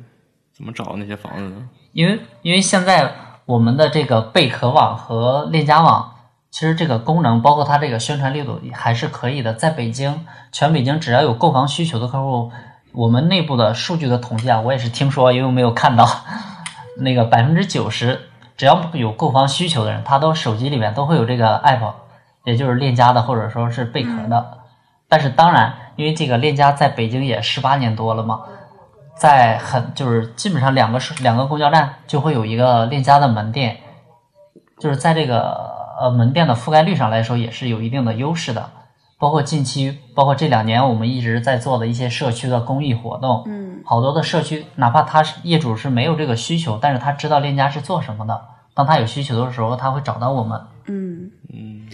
[0.56, 1.68] 怎么找那些房子呢？
[1.92, 3.12] 因为因为现在
[3.46, 6.14] 我们的这个贝壳网和链家网。
[6.50, 9.52] 其实这个功能，包括它这个宣传力度还是可以的。
[9.52, 12.50] 在北京，全北京只要有购房需求的客户，
[12.92, 16.08] 我们内部的数据的统计啊，我也是听说，因为没有看到。
[16.96, 18.18] 那个百分之九十，
[18.56, 21.92] 只要有购房需求的人，他都手机里面都会有这个 app，
[22.48, 24.58] 也就是链家的或者说是贝壳的。
[25.08, 28.40] 但是当然，因为这个链家在北京也十八年多了嘛，
[29.16, 33.76] 在很就是基本上两个两个公交站就会有一个链家的门店，
[34.80, 35.76] 就是在这个。
[36.00, 38.70] 呃，门店的覆盖率上来说也是有一定的优势的，
[39.18, 48.40] 包括近期，包括这两年我们一直在做的一些社区的公益活动，嗯，好多的社区，哪怕他是业主是没有这个需求，但是他知道链家是做什么的，
[48.74, 50.60] 当他有需求的时候，他会找到我们。
[50.86, 51.88] 嗯嗯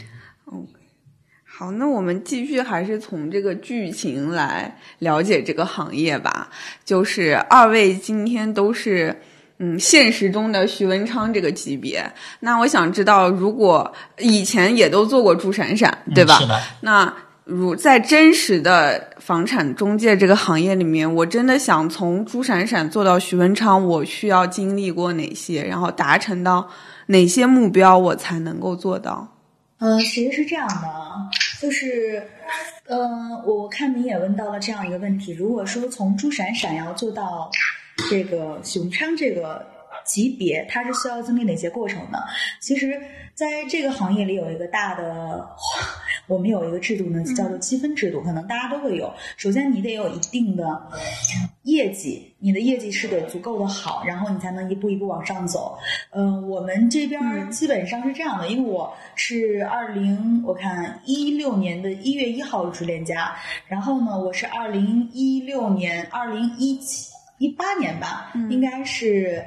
[1.57, 6.49] 好，那我们继续还是从这个剧情来了解这个行业吧，
[6.85, 9.21] 就是二位今天都是。
[9.59, 12.05] 嗯，现实中的徐文昌这个级别，
[12.41, 16.41] 那我想知道，如果以前也都做过朱闪闪，对吧？
[16.41, 16.61] 是的。
[16.81, 17.15] 那
[17.45, 26.69] 如在真实的房产中介这个行业里面，我真的想从朱闪闪做到徐文昌，我需要经历过哪些，然后达成到
[27.07, 29.29] 哪些目标，我才能够做到？
[29.79, 30.91] 嗯，其实是这样的，
[31.61, 32.23] 就是，
[32.87, 33.09] 呃，
[33.47, 37.51] 我看你也问到了这样一个问题，如果说从朱闪闪要做到
[38.11, 39.67] 这个熊昌这个
[40.05, 42.19] 级别，它是需要经历哪些过程呢？
[42.61, 43.01] 其实，
[43.35, 45.49] 在这个行业里有一个大的。
[46.27, 49.13] 我们有一个制度呢，叫做积分制度，可能大家都会有。
[49.37, 50.89] 首先，你得有一定的
[51.65, 55.79] 业绩，你的业绩是得足够的好，然后你才能一步一步往上走。
[56.11, 63.37] 嗯，我们这边基本上是这样的，因为我是二零，我看一六年的一月一号入职链家，
[63.69, 69.45] 然后呢，我是二零一六年、二零一七、一八年吧，应该是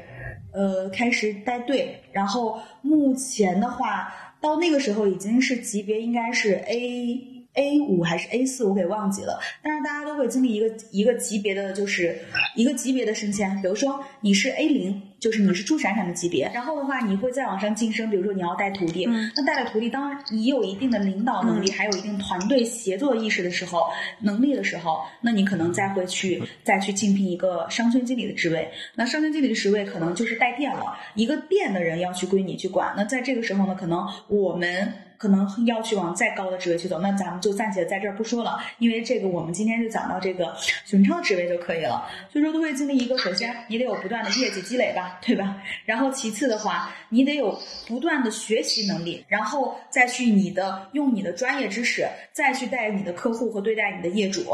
[0.54, 4.14] 呃开始带队，然后目前的话。
[4.40, 7.37] 到那个时候已经是级别应该是 A。
[7.58, 9.40] A 五还是 A 四，我给忘记了。
[9.64, 12.18] 但是大家都会经历一个一个级别的，就是
[12.56, 13.60] 一个级别的升迁。
[13.62, 16.50] 比如说你是 A 零，就是你是朱闪闪的级别。
[16.54, 18.10] 然后的话，你会再往上晋升。
[18.12, 23.88] 比如说你要带徒弟，那带了徒弟，当你有一定的领导能力，还有一定团队协作意识的时候，
[24.22, 28.70] 能力的时候，那你可能再会去再去竞聘一个商圈经理的职位。
[28.94, 32.94] 那商圈经理的职位可能就是带店了，一个店的人要去归你去管。
[32.96, 34.94] 那在这个时候呢，可能我们。
[35.18, 42.08] 可能要去往再高的职位去走，那咱们就暂且在这儿不说了，因为这个我们今天就讲到这个熊超职位就可以了。
[42.32, 45.58] 所以说都会经历一个，首先你得有不断的业绩积累吧，对吧？
[45.86, 54.46] 然后其次的话，你得有不断的学习能力，然后再去你的用你的专业知识再去带你的客户和对待你的业主，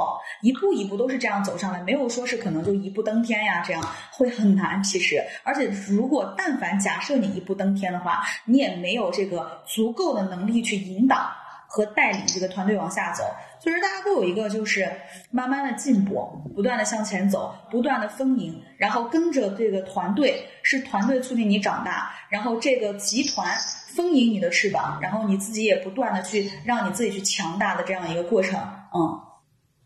[0.42, 4.82] 一步一步都是这样走上来，没有说是可能就一步登天呀，这样会很难。
[4.82, 10.53] 其实，而且如果但凡假设你一步登天的话，你也没有这个足够的能力。
[10.62, 11.32] 去引导
[11.68, 13.24] 和带领这个团队往下走，
[13.60, 14.92] 所以说大家都有一个就是
[15.32, 23.58] 慢慢的进步，不断的向前走，不断的丰盈，然后跟着这个团队，是团队促进你长大，然后这个集团
[23.96, 28.60] 丰盈你的翅膀，然后你自己也不断的去让你自己去强大的这样一个过程。
[28.94, 29.20] 嗯，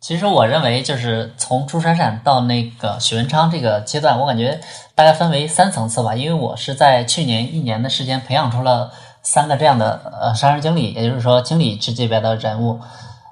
[0.01, 4.60] 其实我认为就是从朱闪闪到那个许文昌这个阶段，我感觉
[4.93, 8.91] 大概分为三层次吧，因为我是在去年一年的时间培养出了。
[9.27, 12.79] 三个这样的呃商业经理，也就是说经理职级别的人物，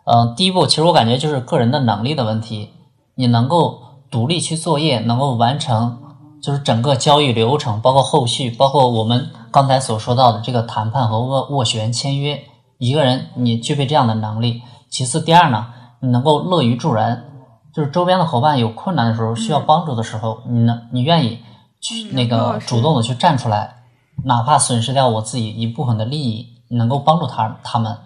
[0.03, 2.69] 嗯，第一步其实我感觉就是个人的能力的问题，
[3.15, 3.81] 你能够
[4.11, 5.97] 独立去作业，能够完成
[6.43, 12.43] 就是整个交易流程，包括后续，包括我们刚才所说到的这个谈判和斡斡旋签约，
[12.77, 14.61] 一个人你具备这样的能力。
[14.89, 15.67] 其次，第二呢，
[16.01, 17.23] 你能够乐于助人，
[17.73, 21.39] 就是周边的伙伴有困难的时候需要帮助的时候，你能你愿意
[21.79, 23.84] 去那个主动的去站出来。
[24.23, 27.97] 哪怕损失掉我自己一部分的利益，能够帮助他他们。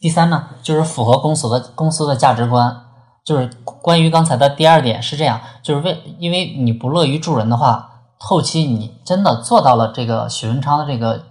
[0.00, 2.82] 第三呢，就是符合公司的公司的价值观。
[3.24, 11.24] 就是关于刚才的第二点是这样，就是为因为你不乐于助人的话，后期你真的做到了这个许文昌的这个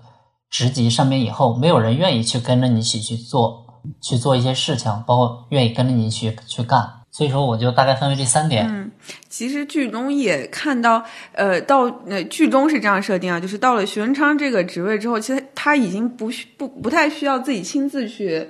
[0.50, 3.64] 职级上面以后，没有人愿意去跟着你一起去做
[4.02, 7.02] 去做一些事情，包括愿意跟着你去去干。
[7.16, 8.68] 所以说，我就大概分为这三点。
[8.68, 8.92] 嗯，
[9.30, 11.02] 其实剧中也看到，
[11.32, 18.50] 呃，到呃剧中是这样设定啊，就是到了徐文昌这个职位之后，其实他已经不需不不太需要自己亲自去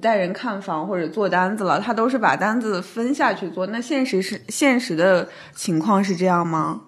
[0.00, 3.66] 带人看房或者做单子了，他都是把单子分下去做。
[3.66, 6.80] 那现实是现实的情况是这样吗？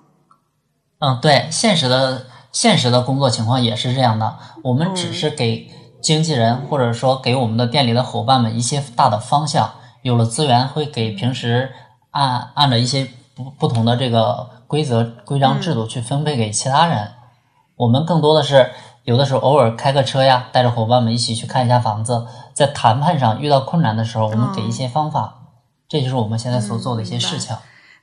[1.01, 4.35] 嗯，对，现实的现实的工作情况也是这样的。
[4.63, 5.69] 我们只是给
[6.01, 9.71] 经纪人或者说给我们的店里的伙伴们一些大的方向。
[10.09, 11.71] 有了资源，会给平时
[12.13, 17.11] 按按着一些不不同的这个规则、规章制度去分配给其他人。
[17.77, 18.71] 我们更多的是
[19.05, 22.27] 有的时候偶尔开个车呀，带着伙伴们一起去看一下房子。
[22.55, 25.35] 在谈判上遇到困难的时候，我们给一些方法。
[25.87, 27.55] 这就是我们现在所做的一些事情。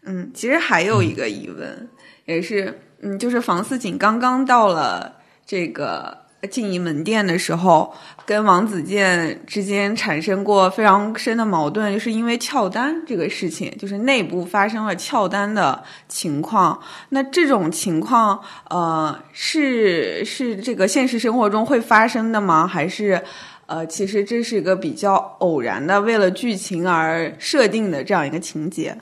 [0.05, 1.89] 嗯，其实还有一个疑问，
[2.25, 6.24] 也是嗯，就是房思锦刚刚到了这个。
[6.45, 7.93] 经营门店的时候，
[8.25, 16.79] 跟王子健之间产生过非常深的矛盾，就是因为撬单这个事情，就是内部发生了撬单的情况。
[17.10, 22.67] 那这种情况，呃，是是这个现实生活中会发生的吗？
[22.67, 23.21] 还是
[23.67, 28.95] 呃，其实这是一个比较偶然的，为了剧情而设定的这样一个情节？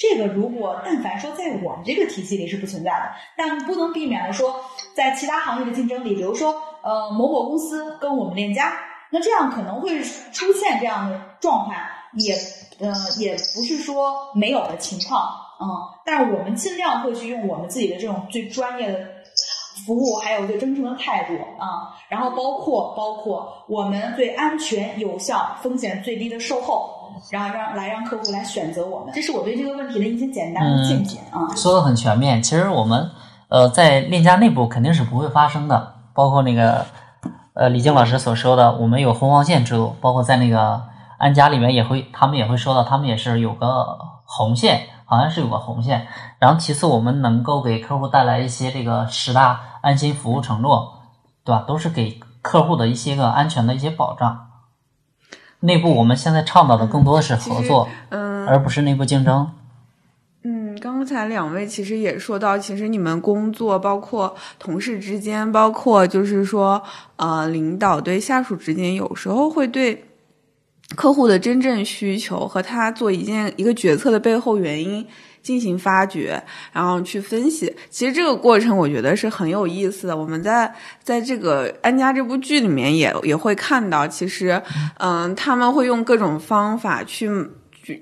[0.00, 4.56] 这个如果但凡说在我们这个体系里是不存在的，但不能避免的说，
[4.96, 8.72] 在其他行业的竞争里，比如说呃某某公司跟我们链家，
[9.10, 11.76] 那这样可能会出现这样的状况，
[12.14, 12.34] 也
[12.78, 15.20] 呃也不是说没有的情况，
[15.60, 15.68] 嗯，
[16.06, 19.06] 但是我们尽量会去用我们自己的这种最专业的
[19.84, 26.90] 服务，还有对真诚的态度啊，然后包括包括我们最安全、有效、风险最低的售后，
[27.30, 31.48] 然后让来让客户来选择我们，这是我对这个问题的一些简单的见解啊。
[31.54, 33.10] 说的很全面，其实我们
[33.48, 36.86] 呃在链家内部肯定是不会发生的，包括那个
[37.54, 40.82] 呃李静老师所说的，我们有红黄线制度，包括在那个
[41.18, 44.82] 安家里面也会，他们也会说到，他们也是有个红线。
[45.10, 46.06] 好像是有个红线，
[46.38, 51.00] 然后其次我们能够给客户带来一些这个十大安心服务承诺，
[51.44, 51.64] 对吧？
[51.66, 54.49] 都是给客户的一些个安全的一些保障。
[55.60, 59.50] 内部我们现在倡导的更多的是合作，嗯，而不是内部竞争。
[60.42, 66.82] 嗯，刚才两位其实也说到，其实你们工作包括同事之间，包括就是说
[67.16, 70.04] 呃领导对下属之间，有时候会对。
[70.96, 75.06] 客户的真正需求和他做一件一个决策的背后原因
[75.42, 77.74] 进行发掘，然后去分析。
[77.88, 80.16] 其实这个过程我觉得是很有意思的。
[80.16, 80.72] 我们在
[81.02, 84.60] 在这个安家这部剧里面也也会看到，其实
[84.98, 87.28] 嗯，他们会用各种方法去，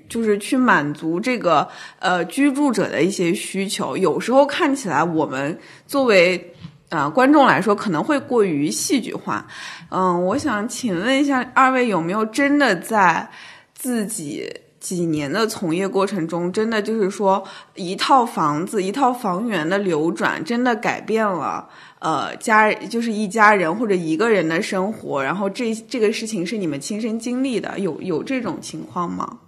[0.07, 1.67] 就是去满足这个
[1.99, 3.95] 呃居住者的一些需求。
[3.97, 6.53] 有时候看起来我们作为。
[6.89, 9.45] 啊，观众来说可能会过于戏剧化。
[9.91, 13.29] 嗯，我想请问一下二位，有没有真的在
[13.75, 17.43] 自己几年的从业过程中，真的就是说
[17.75, 25.23] 一套房子、一套房源的流转，真的改变了呃家，就是一家人或者一个人的生活？
[25.23, 29.39] 然后这这个事情是你们亲身经历的，有有这种情况吗？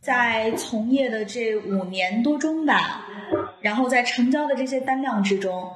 [0.00, 3.04] 在从业的这五年多中吧，
[3.60, 5.68] 然后在成交的这些单量之中。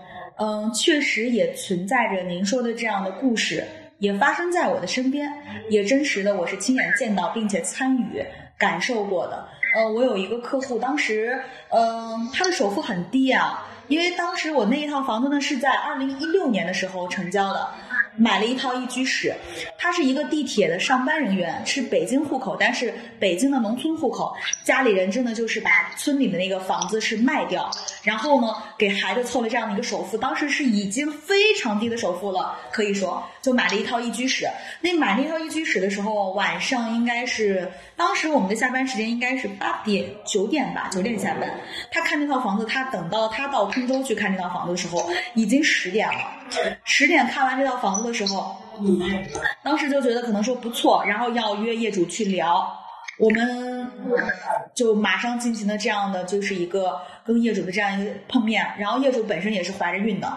[0.43, 3.63] 嗯，确实也存在着您说的这样的故事，
[3.99, 5.31] 也发生在我的身边，
[5.69, 8.25] 也真实的我是亲眼见到并且参与
[8.61, 9.49] 感受过的。
[9.75, 17.69] 呃，我有一个客户，当时，嗯，他的首付很低啊，因为当时我那一套房子呢是在二零一六年的时候成交的。
[18.17, 19.35] 买了一套一居室，
[19.79, 27.71] 他是一个地铁的上班人员，是北京户口，但是北京的农村户口，家里人真的就是把村里的那个房子是卖掉，
[28.03, 34.47] 然后呢给孩子凑了这样的一个首付，当时是已经非常低的首付了，可以说就买了一套一居室。
[34.81, 41.49] 那买那套一居室的时候，晚上应该是当时我们的下班时间应该是八点九点吧，九点下班。
[41.93, 46.19] 他看那套房子，他等到他到温州去看这套房子的时候，已经十点了。
[46.85, 48.57] 十点看完这套房子的时候，
[49.63, 52.73] 当时就觉得可能说不错，然后要约业主去聊，
[53.19, 53.91] 我们
[54.75, 57.01] 就马上进行了这样的就是一个
[57.33, 60.37] 跟业主的这样一个碰面，然后业主本身也是怀着孕的，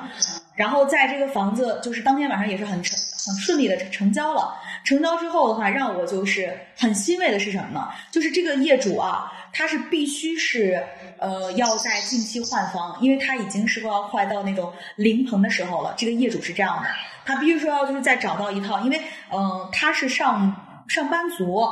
[0.56, 4.54] 然后在这个房子就是当天晚上也是很成很顺利的成交了。
[4.84, 7.88] 成交之后的话，让我就是很欣慰的是什么呢？
[8.12, 10.84] 就是这个业主啊，他是必须是
[11.18, 15.94] 呃要在近期换房，因为他已经是快要快到那种临盆的时候了。
[15.98, 16.90] 这个业主是这样的，
[17.26, 19.02] 他必须说要就是再找到一套，因为
[19.32, 21.66] 嗯他是上上班族。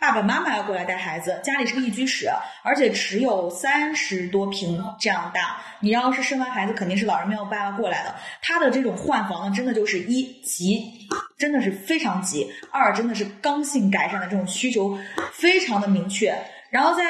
[0.00, 2.30] 爸爸妈妈要过来带孩子，家里是个一居室，
[2.62, 5.56] 而且只有三十多平这样大。
[5.80, 8.14] 你要是生完孩子，肯定是老人没有办法过来的。
[8.40, 14.96] 他的这种换房呢，真的就是一急，真的是非常急；二真的是刚性改善的这种需求
[15.32, 16.32] 非常的明确。
[16.70, 17.02] 然后在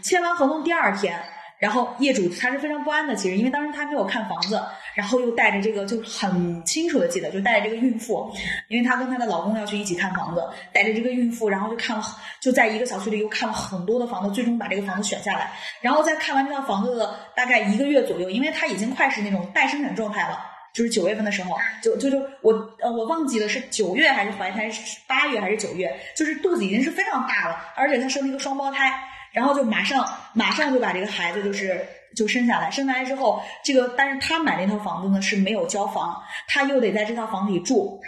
[0.00, 1.22] 签完合同第二天。
[1.62, 4.60] 然后业主他是非常不安的，其实因为当时他没有看房子，
[4.96, 8.28] 然后又带着这个就很清楚的记得，就带着这个孕妇，
[8.66, 12.02] 因为她跟她的老公要去一起看房子，带着这个孕妇，然后就看了，
[12.40, 15.52] 就在一个小区里又看了很多的房子，最终把这个房子选下来。
[15.80, 20.40] 然后在看完这套房子的大概一个月左右，因为他已经快是那种待生产状态了，
[20.74, 24.68] 就是九月份的时候，就就就我呃我忘记了是九月还是怀胎
[25.06, 28.92] 八月还是九月，就是肚子已经是非常大了，而且她生了一个双胞胎。
[29.32, 38.00] 然后就马上马上就把这个孩子就是就生下来，生下来之后，这个但是他买那套房子呢是没有交房，他又得在这套房子里住。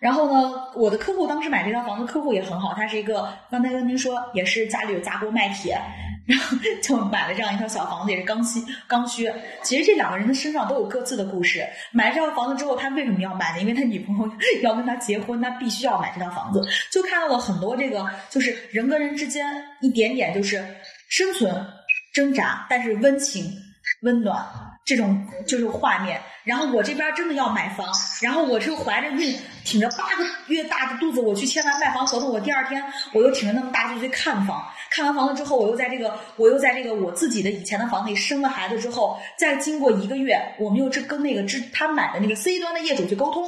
[0.00, 5.76] 然后呢，我的客户当时买这套房子，客户也很好，他是一个刚才跟您说，也是家里有砸锅卖铁，
[6.28, 9.32] 然后就买了这样一套小房子，也是刚需刚需。
[9.62, 11.66] 其实这两个人的身上都有各自的故事。
[11.90, 13.60] 买这套房子之后，他为什么要买呢？
[13.62, 14.30] 因为他女朋友
[14.62, 16.62] 要跟他结婚，他必须要买这套房子。
[16.90, 19.46] 就看到了很多这个，就是人跟人之间
[19.80, 20.62] 一点点就是
[21.08, 21.66] 生存
[22.12, 23.50] 挣扎，但是温情
[24.02, 24.46] 温暖。
[24.84, 27.86] 这种就是画面，然后我这边真的要买房，
[28.22, 43.44] 然后我是怀着孕，挺着八个月大的肚子，我去签完卖房合同，我第二天我又挺着那么大肚子去看房，看完房子之后，我又在这个我又在这个我自己的以前的房子里生了孩子之后，再经过一个月，我们又是跟那个之他买的那个 C 端的业主去沟通，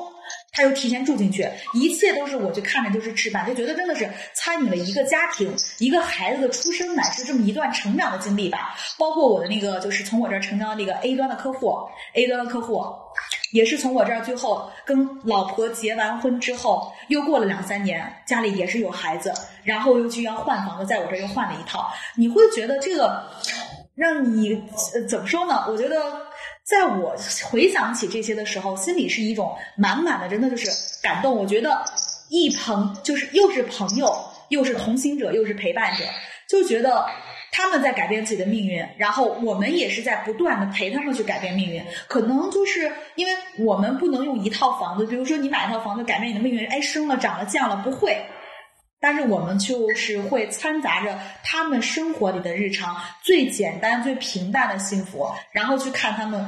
[0.53, 8.77] 他又提前住进去，一切都是我去看着就是吃饭，就觉得真的是参与了一个家庭、一个孩子的出生，乃至这么一段成长的经历吧。
[8.99, 11.75] 包括我的那个，就是从我这儿成交那个 A 端的客户
[12.15, 12.85] ，A 端的客户
[13.53, 19.33] 也是从我这儿最后跟老婆结完婚之后，又过了两三年，家里也是有孩子，
[19.65, 21.91] 然后又去要换房子，在我这儿又换了一套。
[22.17, 23.23] 你会觉得这个
[23.95, 24.55] 让你
[24.95, 25.65] 呃怎么说呢？
[25.69, 25.97] 我觉得。
[26.63, 27.17] 在我
[27.51, 30.71] 回想起这些的时候，心里是一种满满的，真的就是
[31.03, 31.35] 感动。
[31.35, 31.83] 我觉得
[32.29, 36.05] 一朋就是又是朋友，又是同行者，又是陪伴者，
[36.49, 37.05] 就觉得
[37.53, 41.83] 他们在改变自己的命运，然后我们也是在不断的陪他们去改变命运。
[42.09, 48.17] 可能就是因为我们不能用一套房子，比如说你买一套房子改变你的命运，哎，升了、涨了、降了，不会。
[49.03, 56.47] 但是我们就是会掺杂着他们生活里的日常最简单、最平淡的幸福，然后去看他们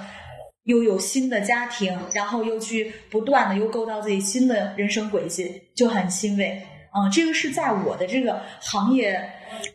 [0.65, 6.63] 又有新的家庭，然后又去不断的又构造自己新的人生轨迹，就很欣慰。
[6.95, 9.19] 嗯，这个是在我的这个行业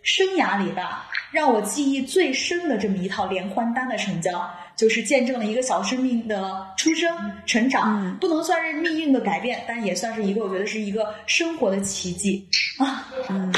[0.04, 4.50] 生涯里吧，让我记忆最深的这么一套连环单的成交。
[4.76, 7.10] 就是见证了一个小生命的出生、
[7.48, 12.48] 成长，不能算是命运的改变，但也算是一个，我觉得是一个生活的奇迹
[12.78, 13.08] 啊。
[13.28, 13.52] 嗯，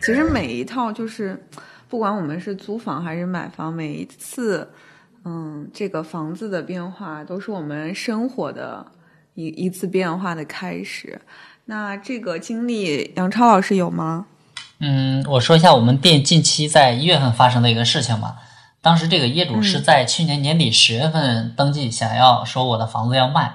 [0.00, 1.38] 其实每一套就是，
[1.90, 4.66] 不管我们是租房还是买房，每一次，
[5.26, 8.90] 嗯，这个房子的变化都是我们生活的
[9.34, 11.20] 一一次变化的开始。
[11.64, 14.26] 那这个经历，杨超老师有吗？
[14.80, 18.36] 嗯，我说一下我们店近期在一月份发生的一个事情吧。
[18.80, 23.54] 当时这个业主是在去年年底十月份登记，想要说我的房子要卖。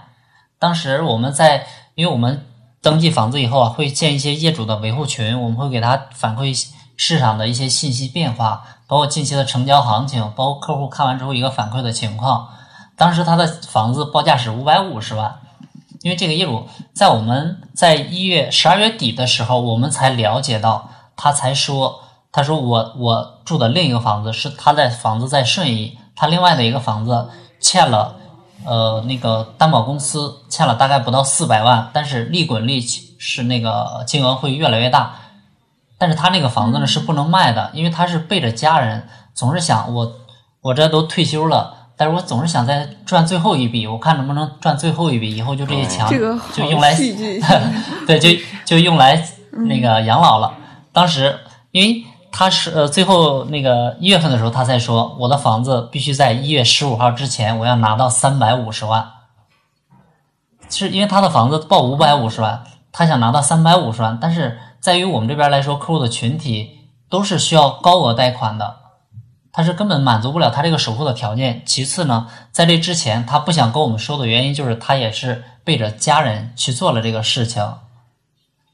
[0.58, 2.46] 当时我们在，因为我们
[2.82, 12.48] 登记房子以后啊，会建一些业主的维护群，我们会给他反馈市场的一些信息变化，包括近期的成交行情，包括客户看完之后一个反馈的情况。
[12.96, 15.40] 当时他的房子报价是五百五十万，
[16.02, 22.02] 因为这个业主在我们在一月十二月底的时候，我们才了解到，他才说。
[22.30, 27.30] 他说：“我我住的另一个房子是他在房子在顺义，他另外的一个房子
[27.60, 28.16] 欠了，
[28.64, 32.80] 呃，那个担保公司欠了大概不到四百万，但是利滚利
[33.18, 35.16] 是那个金额会越来越大。
[35.98, 40.14] 但是他那个房子呢是不能卖的，因为他是背着家人，总是想我
[40.62, 46.08] 我这都退休了，但是我总是想再赚最后一笔，我看能不能赚最后一笔，以后就这些钱
[46.54, 46.96] 就用来
[48.06, 48.30] 对，就
[48.64, 49.22] 就用来
[49.52, 50.54] 那个养老了。
[50.94, 51.40] 当时
[51.72, 59.08] 因为。”他是呃，最后那个一月份的时候，他才说我的房子必须在一月十五号之前，我要拿到三百五十万。
[60.70, 68.76] 是因为他的房子报五百五十万，他想拿到三百五十万，但是在于我们这边来说，客户的群体都是需要高额贷款的，
[69.58, 71.64] 他是根本满足不了他这个首付的条件。
[71.66, 77.68] 其次呢，在这之前他不想跟我们说的原因，就是他也是背着家人去做了这个事情。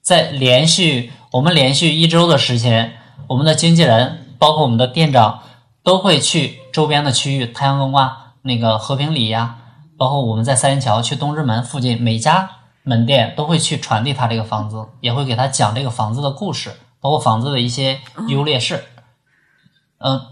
[0.01, 2.97] 在连续我们连续一周的时间。
[3.27, 5.39] 我们的经纪人，包括我们的店长，
[5.83, 9.55] 都会去周边的区域，太阳宫啊，那个和平里呀，
[9.97, 12.49] 包括我们在三元桥去东直门附近，每家
[12.83, 18.75] 门店都会去传递他这个房子，也会给他讲这个房子的故事，包括房子的一些优劣势。
[18.75, 18.92] 嗯，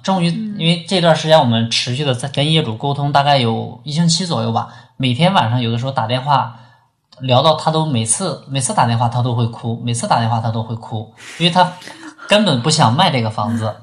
[0.04, 6.60] 终于，因为这段时间我们持续的在跟业主沟通，大概有一星期左右吧，每天晚上有的时候打电话
[7.20, 11.72] 聊到他都每次每次打电话他都会哭，每次打电话他都会哭，因为他。
[12.28, 13.76] 根本不想卖这个房子，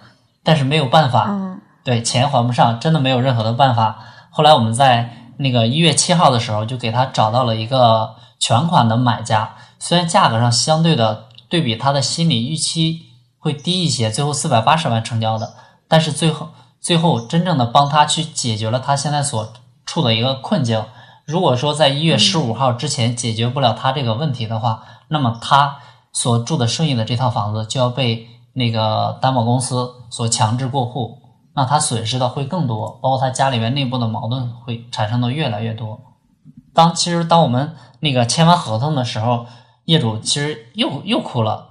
[0.42, 3.98] 但是没有办法，对钱还不上，真的没有任何的办法。
[4.30, 13.02] 后来我们在那个一月七号的时候，就给他找到了一个全款的买家，虽然价格上相对的对比他的心理预期
[13.38, 15.52] 会低一些，最后四百八十万成交的，
[15.88, 19.52] 但是最后最后真正的帮他去解决了他现在所
[19.84, 20.84] 处的一个困境。
[21.24, 25.78] 如果说在一月十五号之前解决不了他这个问题的话，那么他。
[26.10, 31.18] 所住的顺义的这套房子就要被那个担保公司所强制过户，
[31.54, 36.00] 那他损失的会更多，包括他家里面内部的矛盾会产生的越来越多。
[36.74, 39.46] 当其实当我们那个签完合同的时候，
[39.84, 41.67] 业主其实又又哭了，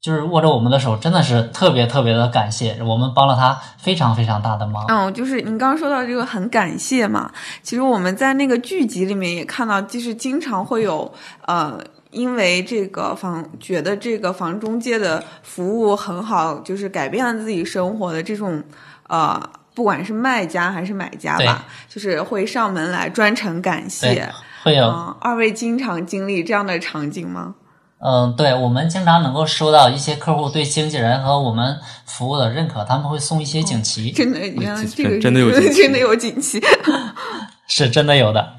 [0.00, 4.86] 就是握着我们的手，真的是特别特别的感谢，我们帮了他非常非常大的忙。
[4.88, 7.30] 嗯，就是您刚刚说到这个很感谢嘛，
[7.62, 11.12] 其实我们在那个剧集里面也看到，就是经常会有
[11.46, 11.78] 呃。
[12.12, 18.60] 因为这个房觉得这个房中介的服务很好，就是改变了自己生活的这种，
[19.06, 19.40] 呃，
[19.76, 24.28] 不管是卖家还是买家吧，就是会上门来专程感谢。
[24.64, 24.88] 会有
[25.20, 27.54] 二位经常经历这样的场景吗？
[28.00, 34.10] 嗯，对，我们经常能够收到一些客户对经纪人和我们服务的认可，他们会送一些锦旗。
[34.10, 36.60] 真的，原来这个真的有真的有锦旗，
[37.68, 38.54] 是真的有的。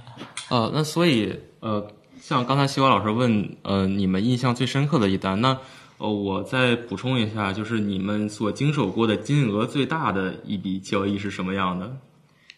[0.49, 1.85] 呃，那所以呃。
[2.23, 5.57] 像刚才西瓜老师问，呃，你们印象最深刻的一单，那
[5.97, 11.91] 呃，我再补充一下，就是你们所经手过的金额最大的一笔交易是什么样的？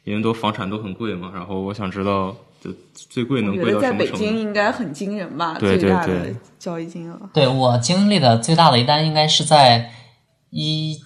[0.04, 2.70] 因为都房产都很贵嘛，然后我想知道，就
[3.10, 4.06] 最贵能贵到什么程度？
[4.06, 5.58] 在北京应该很惊人吧？
[5.60, 7.20] 对对对，交易金额。
[7.34, 9.92] 对我经历的最大的一单，应该是在
[10.50, 10.98] 一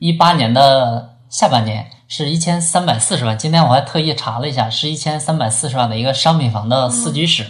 [0.00, 3.38] 一八年的下半年，是一千三百四十万。
[3.38, 7.46] 今天我还特意查了一下，是一千三百四十万的一个商品房的四居室。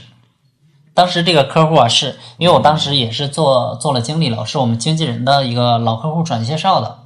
[0.92, 6.98] 当时这个客户啊，是因为我当时也是做做了经理了，是我们经纪人的一个老客户转介绍的。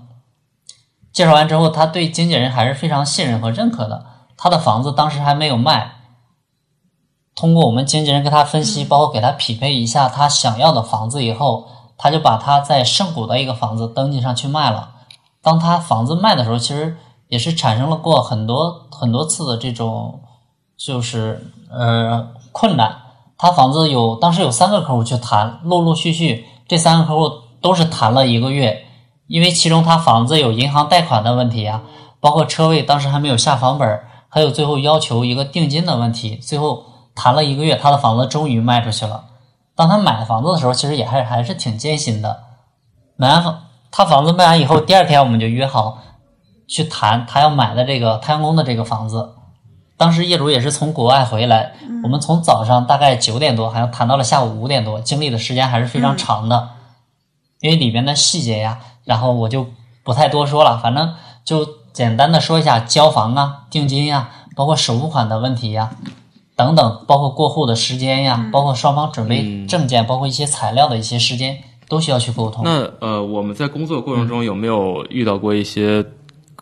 [1.13, 4.07] 介绍完之后，他对经纪人还是非常信任和认可的。
[4.37, 5.93] 他的房子当时还没有卖，
[7.35, 11.67] 通过我们经纪人跟他分析，包括给他匹配一下他想要的房子以后，
[11.97, 14.91] 他就把他在圣谷的一个房子登记上去卖了。
[15.41, 16.97] 当他房子卖的时候，其实
[17.29, 20.21] 也是产生了过很多很多次的这种，
[20.77, 22.97] 就是呃困难。
[23.39, 27.29] 他房子有，当时有三个客户去谈，陆陆续续这三个客户
[27.61, 28.85] 都是谈了一个月，
[29.27, 31.83] 因为其中他房子有银行贷款的问题啊，
[32.21, 39.25] 包括车位当时还没有下房本，还有最后要求一个定金的问题，最后谈了一个月，他的房子终于卖出去了。
[39.75, 42.45] 当他买房子的时候，其实也还还是挺艰辛的。
[43.17, 45.99] 买完房，他房子卖完以后，第二天我们就约好
[46.67, 49.35] 去谈他要买的这个太阳宫的这个房子。
[49.97, 56.71] 当时业主也是从国外回来，我们从早上大概九点多，好像谈到了下午五点多，经历的时间还是非常长的。
[57.61, 59.67] 因为里边的细节呀，然后我就
[60.03, 65.91] 不太多说了，反正就简单的说一下交房啊、定金呀，包括首付款的问题呀，
[66.57, 71.57] 等等，包括过户的时间呀，包括双方准备证件，包括一些材料的一些时间，
[71.89, 72.63] 都需要去沟通。
[72.65, 76.05] 那呃，我们在工作过程中有没有遇到过一些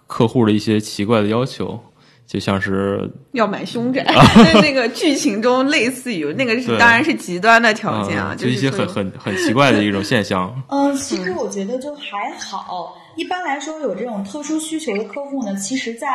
[0.07, 1.79] 客户的一些奇怪的要求？
[2.27, 4.07] 就像是 要买凶宅，
[4.63, 10.55] 那个剧情中类似于那个，当然是极端的条件啊，就一些很很很奇怪的一种现象。
[10.71, 12.97] 嗯，其实我觉得就还好。
[13.17, 16.07] 一般来说，有这种特殊需求的客户呢，其实，在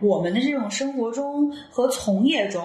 [0.00, 2.60] 我们的这种生活中和从业中，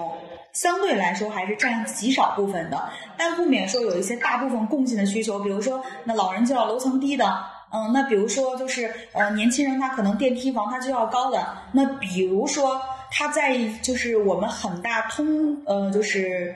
[0.55, 2.89] 相对来说还是占极少部分的。
[3.17, 7.45] 但不免说有一些大部分共性的需求，比如说那老人就要楼层低的。
[7.73, 11.45] 嗯，那比如说就是呃，年轻人他可能电梯房他就要高的。
[11.73, 12.79] 那比如说
[13.11, 16.55] 他在就是我们很大通呃，就是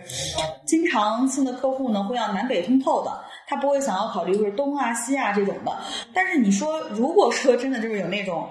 [0.65, 3.11] 经常性的客户呢，会要南北通透的，
[3.47, 5.77] 他不会想要考虑就是东啊西啊这种的。
[6.13, 8.47] 但是你说如果说真的就是有那种。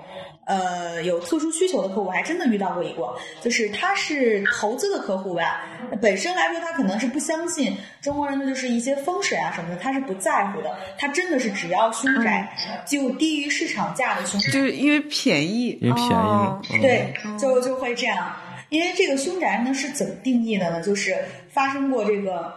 [0.48, 5.60] 呃，有特殊需求的客户还真的遇到过一个，就是他是投资的客户吧，
[6.00, 12.50] 本身来说他可能是不相信中国人的就是一些风水啊什么的，他是不在乎的，他真的是只要凶宅
[12.86, 18.34] 就低于市场价的凶宅，就是因为便宜，因为便宜，对，就就会这样，
[18.70, 20.80] 因为这个凶宅呢是怎么定义的呢？
[20.82, 21.14] 就是
[21.52, 22.54] 发生过这个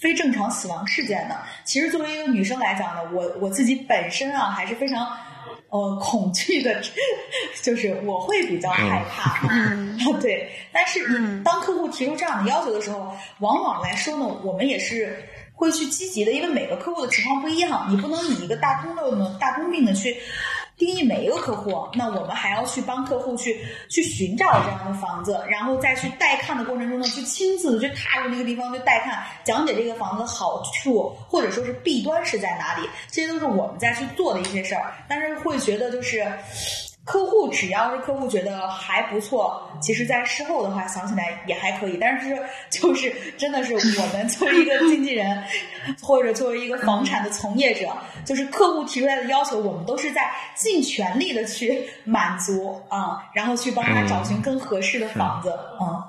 [0.00, 1.36] 非正常死亡事件的。
[1.64, 5.06] 其实作为一个女生来讲呢，我我自己本身啊还是非常。
[5.70, 6.82] 呃，恐惧的，
[7.62, 9.48] 就是我会比较害怕，
[10.20, 10.50] 对。
[10.72, 11.00] 但是，
[11.44, 20.16] 当客户提出这样的要求的时候，往往来说呢，我们也是会去积极的，因为每个客户的情况不一样，你不能以一个大通的、大通病的去。
[20.80, 34.94] 定义每一个客户，那我们还要去帮客户去去寻找这样的房子，然后再去带看的过程中呢，去亲自去踏入那个地方去带看，讲解这个房子好处或者说是弊端是在哪里，这些都是我们在去做的一些事儿。
[35.06, 36.26] 但是会觉得就是。
[37.04, 41.96] 客户只要是客户觉得还不错，其实，在事后的话想起来也还可以。
[42.00, 42.38] 但是，
[42.70, 45.42] 就是真的是我们作为一个经纪人，
[46.02, 47.88] 或者作为一个房产的从业者，
[48.24, 55.58] 就是客户提出来的要求，我们都是在尽全力的去满足啊，然后去帮他找寻更合适的房子啊。
[55.80, 56.04] 嗯，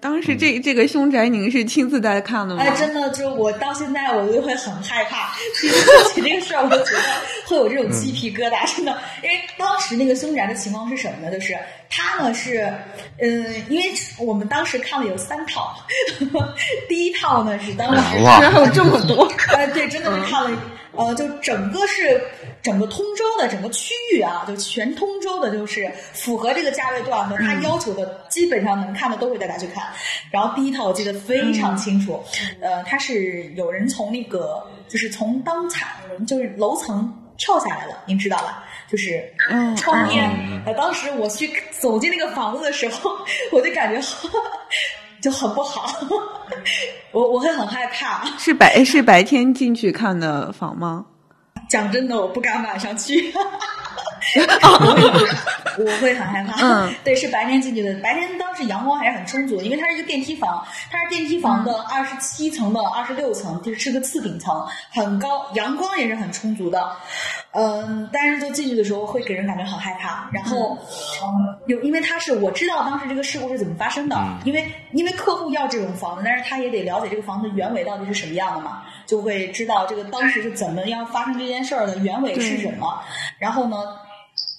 [0.00, 2.62] 当时这这个凶宅您是亲自在看的吗？
[2.62, 7.02] 哎，真的，就我到现在我都会很害怕，说起这个事儿，我就觉得
[7.46, 8.96] 会有这种鸡皮疙瘩，真的。
[9.22, 11.32] 因为当时那个凶宅的情况是什么呢？
[11.32, 11.58] 就是
[11.96, 12.74] 它呢是，
[13.18, 15.76] 嗯，因为我们当时看了有三套，
[16.88, 20.58] 第一套呢是当时还有这么多， 呃，对，真的是看了。
[20.96, 22.22] 呃，就整个是
[22.62, 29.84] 整个通州的整个区域啊，就全通州的，就是符合这个价位段的他要求的，基本上能看的都会带大家去看。
[30.30, 32.22] 然后第一套我记得非常清楚，
[32.60, 35.88] 呃，他是有人从那个就是从当场
[36.28, 38.63] 就是楼层跳下来了，您知道吧？
[38.90, 39.32] 就是
[39.76, 40.20] 创业。
[40.66, 43.10] 呃，当时我去走进那个房子的时候，
[43.52, 44.00] 我就感觉。
[45.22, 46.06] 就很不好，
[47.10, 48.26] 我我会很害怕。
[48.36, 51.06] 是白是白天进去看的房吗？
[51.66, 53.32] 讲真的，我不敢晚上去。
[55.76, 56.54] 我会很害怕。
[56.62, 57.92] 嗯， 对，是白天进去的。
[58.00, 66.92] 白天当时阳光还是很充足，因为它是一个电梯房，它是电梯房的二十七层的二十六层，就是是个次顶层，很高，阳光也是很充足的。
[67.52, 70.28] 嗯，但是就进去的时候会给人感觉很害怕。
[70.32, 70.78] 然后
[71.66, 83.02] 有，因为他是我知道当时这个事故是怎么发生的，因为因为客户要这种房子，但是他也得了解这个房子原委到底是什么样的嘛，就会知道这个当时是怎么样发生这件事儿的原委是什么。
[83.38, 83.76] 然后呢？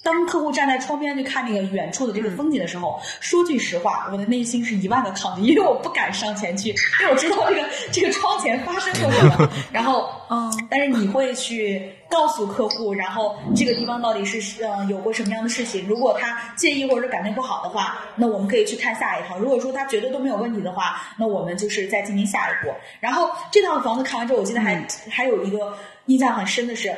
[0.06, 6.68] 当客户站在窗边去看那个远处的这个风景的时候，说句实话，我的内心是一万个抗拒，因为我不敢上前去，
[7.00, 9.50] 因为我知道这个这个窗前发生过什么。
[9.72, 15.84] 然后， 嗯，但是你会去告诉客户，然后这个地方到底是呃有过什么样的事情。
[15.88, 19.36] 如果他介意或者感觉不好的话，那我们可以去看下一套。
[19.36, 22.72] 如果说他觉得都没有问题的话，那我们就是再进行下一步。
[23.00, 25.76] 然后这套房子看完之后，我记得还、还有一个
[26.06, 26.94] 印象很深的是。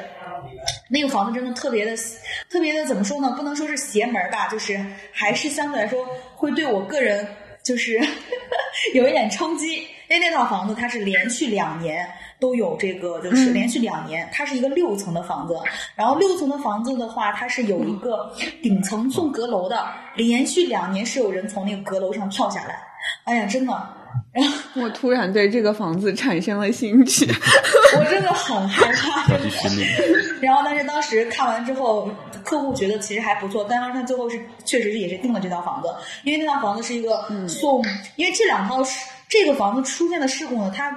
[0.88, 1.96] 那个房子真的特别的，
[2.50, 3.32] 特别的怎么说呢？
[3.36, 4.78] 不能说是邪门儿吧，就是
[5.12, 7.26] 还是相对来说会对我个人
[7.62, 8.00] 就是
[8.94, 9.86] 有一点冲击。
[10.10, 12.08] 因为那套房子它是连续两年
[12.40, 15.54] 都有这个，就是连续两年，它是一个六层的房子。
[15.94, 22.80] 然后六层的房子的话，它是有一个顶层送阁楼的，连续两年是有人从那个阁楼上跳下来。
[23.24, 23.97] 哎呀，真的。
[24.32, 27.26] 然后我突然对这个房子产生了兴趣。
[27.98, 29.32] 我真的很害怕。
[29.32, 29.86] 要去寻。
[30.40, 32.08] 然后，但是当时看完之后，
[32.44, 35.88] 客户觉得其实还不错，但是他最后是确实是也是定了这套房子，
[36.22, 37.82] 因为那套房子是一个送，
[38.16, 40.94] 因为这两套是这个房子出现的事故呢，它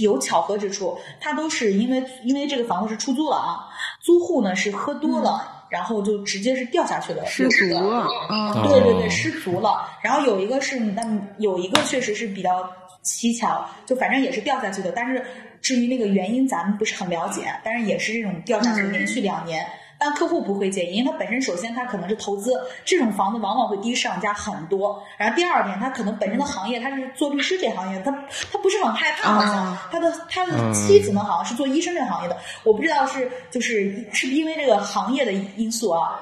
[0.00, 3.58] 有巧合之处，它都是因为因为这个房子是出租了啊，
[4.00, 9.88] 租户呢是喝多了，然后就直接是掉下去了，失足了，啊，对对对，失足了。
[10.02, 12.62] 然后有一个是，但有一个确实是比较
[13.02, 14.92] 蹊跷，就反正也是掉下去的。
[14.94, 15.24] 但是
[15.62, 17.44] 至于那个原因，咱们不是很了解。
[17.64, 19.66] 但是也是这种掉下去，连续两年。
[20.04, 22.52] 但客户不会介意，因为他本身首先他可能是投资
[22.84, 25.00] 这种房子，往往会低于市场价很多。
[25.16, 28.10] 然后第二点，他可能本身的行业他是做律师这行业，他
[28.50, 36.20] 他不是很害怕，好像他的他的妻子呢好像是做医生这行业的，我不知道是就是是不是因为这个行业的因素啊。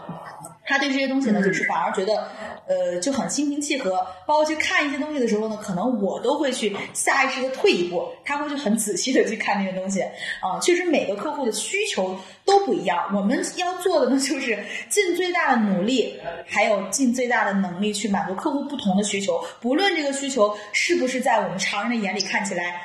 [0.71, 2.29] 他对这些东西呢，就是反而觉得，
[2.69, 4.07] 呃，就很心平气和。
[4.25, 10.01] 包括去看一些东西的时候呢，可能我都会去下意识的退一步，他会去很 仔细的去看那些东西。
[10.01, 14.57] 啊、确实每个客户的需求都不一样，我们要做的呢，就是
[14.89, 16.15] 尽最大的努力，
[16.47, 22.81] 还有尽最大的能力去满足客户不同的需求，不论这个需求是不是在我们常人的眼里看起来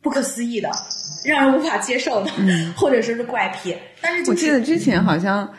[0.00, 0.70] 不可思议的。
[1.24, 2.30] 让人无法接受的，
[2.76, 5.52] 或者说是怪癖，但是、就是、我记得之前好像，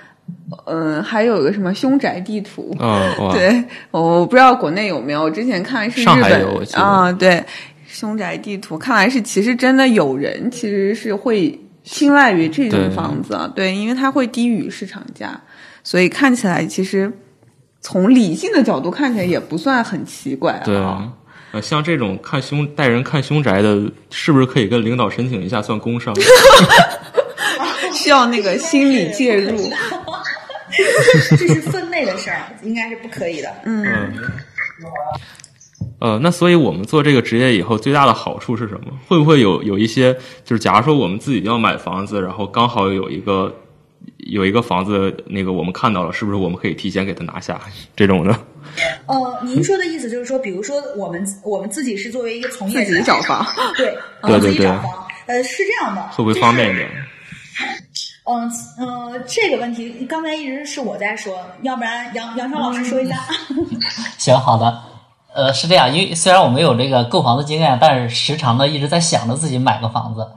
[0.66, 2.88] 嗯，还有个什么凶宅地图，嗯，
[3.20, 7.44] 哇，对，我不知道国内有没有，我之前看是日上海本有啊，对，
[7.88, 15.40] 凶宅地图，看来是其实真的有人其实是会青睐于这种房子啊，对，因为它会低于市场价，
[15.84, 17.12] 所以看起来其实
[17.82, 20.62] 从理性的角度看起来也不算很奇怪啊。
[20.66, 20.76] 对，
[21.52, 26.14] 呃，像这种看凶带人看凶宅的，是不是可以跟领导申请一下算工伤？
[27.92, 29.58] 需要那个心理介入。
[31.38, 33.54] 这是分内的事儿，应该是不可以的。
[33.64, 34.32] 嗯，嗯。
[36.00, 38.88] 呃，那所以我们做这个职业以后最大的好处是什么？
[39.08, 40.14] 会不会有有一些，
[40.46, 43.54] 就是假如说我们自己要买房子，然后刚好有一个
[44.18, 47.60] 有一个房子，那个我们看到了，是不是我们可以提前给它拿下？
[47.98, 48.34] 这种的，
[49.08, 53.46] 呃，您说的意思就是说，比如说我们我们自己是作为一个从业自者，己找房，
[53.76, 56.90] 对， 对对对找房，呃，是这样的，会不会方便一点？
[58.32, 63.18] 嗯呃，这个问题刚才一直是我在说，要不然杨杨超老师说一下。
[64.20, 64.82] 行，好的。
[65.34, 70.28] 呃，是这样，因为虽然我没有这个购房的经验，但是时常的一直在想着自己买个房子。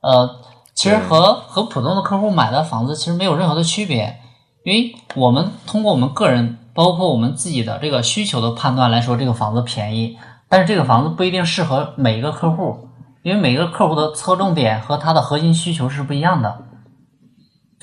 [0.00, 0.28] 呃，
[0.74, 4.16] 其实和和普通的客户买的房子其实没有任何的区别，
[4.64, 10.16] 因为我们通过我们个人，包括我们自己的这个需求的判断来说，这个房子便宜，
[10.48, 12.88] 但是这个房子不一定适合每一个客户，
[13.22, 16.56] 因为每个客户的侧重点和他的核心需求是不一样的。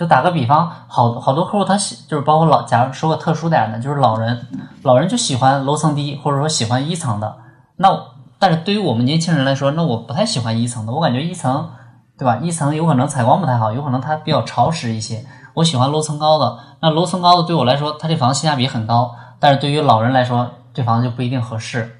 [0.02, 4.48] 就打个比方，好好多客户他喜就是包括老，假如说个特殊点儿的，就是老人，
[4.82, 7.38] 老人就喜欢楼层低，或者说喜欢一层的。
[7.76, 7.96] 那
[8.40, 11.70] 但是对于我们年轻人来说，那我不太喜欢一层的，我感觉一层，
[12.18, 12.38] 对吧？
[12.38, 15.24] 一层有可能采光不太好，有可能它比较潮湿一些。
[15.54, 22.00] 我喜欢楼层高的，那楼层高的对我来说，它这房子性价比很高，但是对于老人来说，这房子就不一定合适。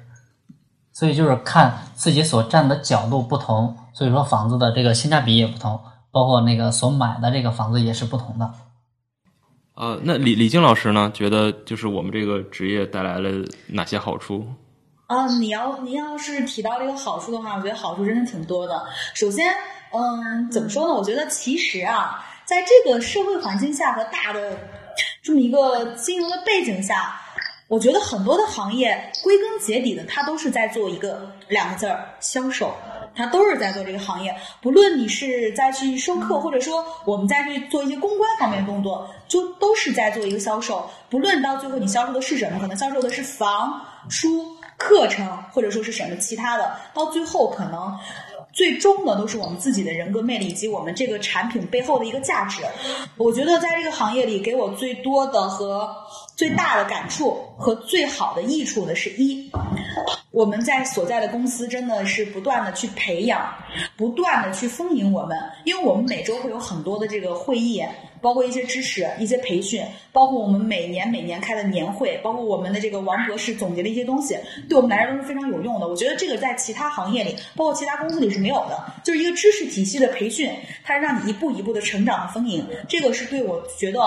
[0.92, 5.78] 所以就是看自己所站的角度不同，所以说房子的这个性价比也不同。
[6.12, 8.48] 包括那个所买的这个房子也是不同的。
[9.74, 11.10] 呃，那李李静老师呢？
[11.14, 13.30] 觉得就是我们这个职业带来了
[13.66, 14.46] 哪些好处？
[15.06, 18.84] 啊，你要您要是提到这个好处的话，我觉得好处真的挺多的。
[19.14, 19.50] 首先，
[19.92, 20.92] 嗯，怎么说呢？
[20.92, 24.58] 我觉得其实啊，在这个社会环境下和大的
[25.22, 27.18] 这么一个金融的背景下，
[27.68, 32.74] 我觉得很多的行业归根结底的，它都是在做一个两个字儿销售。
[33.14, 40.88] 它都是在做这个行业，不论你是在去授课，或者说我们再去做一些公关方面的动作，就都是在做一个销售。
[41.10, 47.98] 不论到最后你销售的是什么，可能销售的是房、书、课程，或者说是什么其他的，到最后可能。
[48.54, 52.60] 最终的都是我们自己的人格魅力以及我们这个产品背后的一个价值。
[53.16, 55.88] 我觉得在这个行业里，给我最多的和
[56.42, 59.48] 最大的感触和最好的益处的是一，
[60.32, 63.54] 我们在所在的公司真的是不断的去培养，
[63.96, 67.80] 不断的去丰盈我们，因为我们每周会有很多的这个会议。
[68.22, 75.88] 包括一些知识、一些培训，包括我们每年每年开的年会，包括我们的这个王博士总结的一些东西，对我们来说都是非常有用的。
[75.88, 80.50] 我觉得这个在其他行业里，包括其他公司里是没有的，就是一个知识体系的培训，
[80.84, 82.64] 它是让你一步一步的成长和丰盈。
[82.88, 84.00] 这个是对我觉得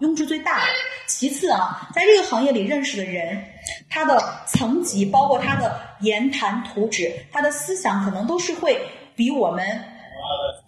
[0.00, 0.66] 用处最大的。
[1.06, 3.40] 其次啊，在这个行业里认识的人，
[3.88, 8.80] 他的层级，包括他的言谈吐止，他的思想，可能都是会
[9.14, 9.64] 比我们。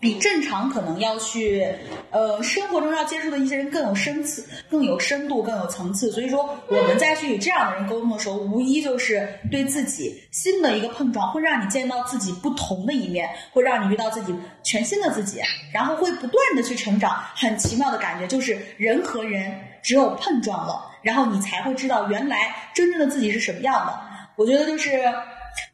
[0.03, 1.65] 比正常可能要去，
[2.11, 6.11] 呃，生活中要接触的一些人更有深次、更有深度、更有层次。
[6.11, 14.35] 所以说，我们再去与这样的人沟通的时候，无疑就是对自己新的一个碰撞，会让你见到自己不同的一面，会让你遇到自己
[14.65, 15.41] 全新的自己，
[15.73, 17.23] 然后会不断的去成长。
[17.37, 24.01] 很奇妙的感觉，就是人和人只有碰撞了，然后你才会知道原来真正的自己是什么样的。
[24.35, 25.01] 我觉得就是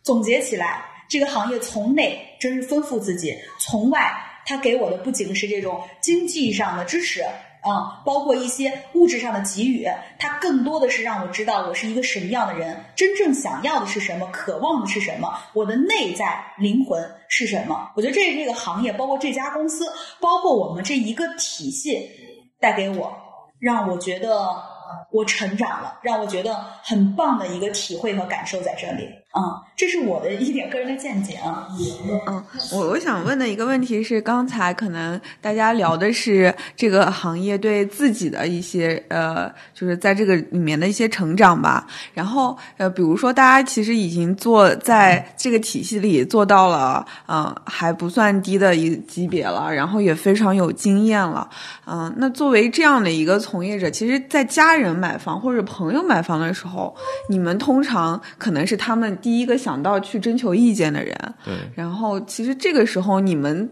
[0.03, 0.85] 总结起来。
[1.09, 4.12] 这个行业从内真是丰富自己，从外
[4.46, 9.86] 它给我的不仅是这种经济上的支持，啊，包括一些物质上的给予，
[10.18, 17.90] 它更多的是让我知道我是一个什么样的人，真正想要的是什么，渴望的是什么，我的内在灵魂是什么。
[17.96, 19.84] 我觉得这这个行业，包括这家公司，
[20.20, 22.11] 包括我们这一个体系
[22.61, 23.12] 带给我，
[23.59, 24.54] 让我觉得
[25.11, 29.09] 我成长了，让我觉得很棒的一个体会和感受在这里。
[29.38, 29.44] 嗯，
[29.76, 31.68] 这是我的一点个人的见解啊。
[32.26, 32.42] 嗯，
[32.72, 41.86] 我我想问的一个问题是，刚才可能大家聊的是这个行业对自己的一些呃，就是在这个里面的一些成长吧。
[42.14, 51.48] 然后呃，比如说大家其实已经做在这个体系里做到了嗯还不算低的一级别了，然后也非常有经验了。
[51.86, 56.94] 嗯，那作为这样的一个从业者，其实，在家人买房或者朋友买房的时候，
[57.28, 59.16] 你们通常可能是他们。
[59.22, 61.55] 第一个想到去征求意见的人，对。
[61.74, 63.68] 然后，其实这个时候你们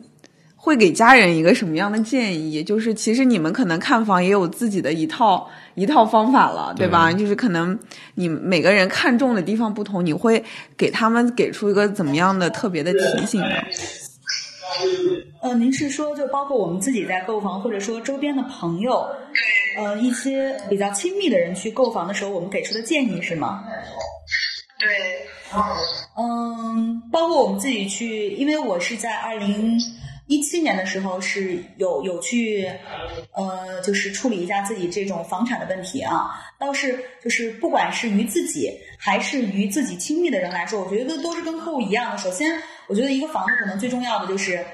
[0.55, 2.65] 会给家人一个什么样的建议？
[2.65, 7.13] 就是其实你们可能看房也有自己的一套一套方法了，对吧？
[7.13, 7.79] 就是可能
[8.15, 10.43] 你每个人看中的地方不同，你会
[10.77, 13.49] 给他们给出一个怎么样的特别的提醒呢？
[15.47, 19.09] 呃，您是说就包括我们自己在购房，或者说周边的朋友，
[19.79, 23.63] 呃，一些比较亲密的人去购房的时候，我们给出的建议是吗？
[24.81, 24.89] 对。
[26.17, 29.79] 嗯，包括我们自己去，因为我是在二零
[30.27, 32.69] 一七年的时候是有有去，
[33.33, 36.29] 呃，就是处理一下自己这种房产的问题啊。
[36.59, 42.19] 倒是就是不管是于自己还是于自己亲密的人来说，我觉得都是跟客户一样的。
[42.19, 44.67] 首先，我觉得一个房子可能最重要的就是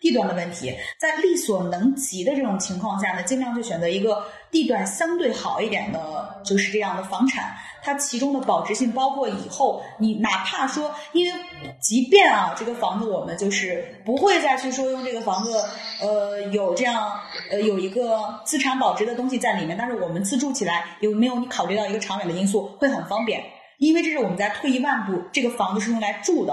[0.00, 7.54] 地段的问题，在力所能及的这种情况下呢，尽量就选择一个地段相对好一点的，就是这样的房产。
[7.80, 11.40] 它其中的保值性，包括以后你哪怕说，因为
[11.80, 15.64] 即便啊，这个房子我们就是不会再去说用这个房子，
[16.00, 17.20] 呃，有这样
[17.50, 23.42] 呃有一个资产保值的东西在里面，但是我们自住起来有没有你考虑到一个长远的因素，会很方便，
[23.78, 26.52] 因为这是我们在退一万步，这个房子是用来住的。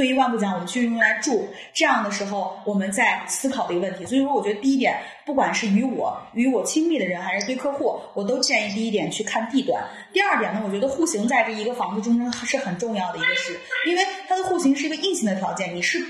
[0.00, 4.06] 退一万步讲，我们去用来住，这样的时候，我们在思考的一个问题。
[4.06, 9.84] 所以说，我觉得第一点，不管是与我与我亲密的人，还是对客户，我都建议第一点去看地段。
[10.10, 16.02] 第二点呢，我觉得户型在这一个房子中间是很重要的一个事，因为它的户型是一个硬性的条件，你是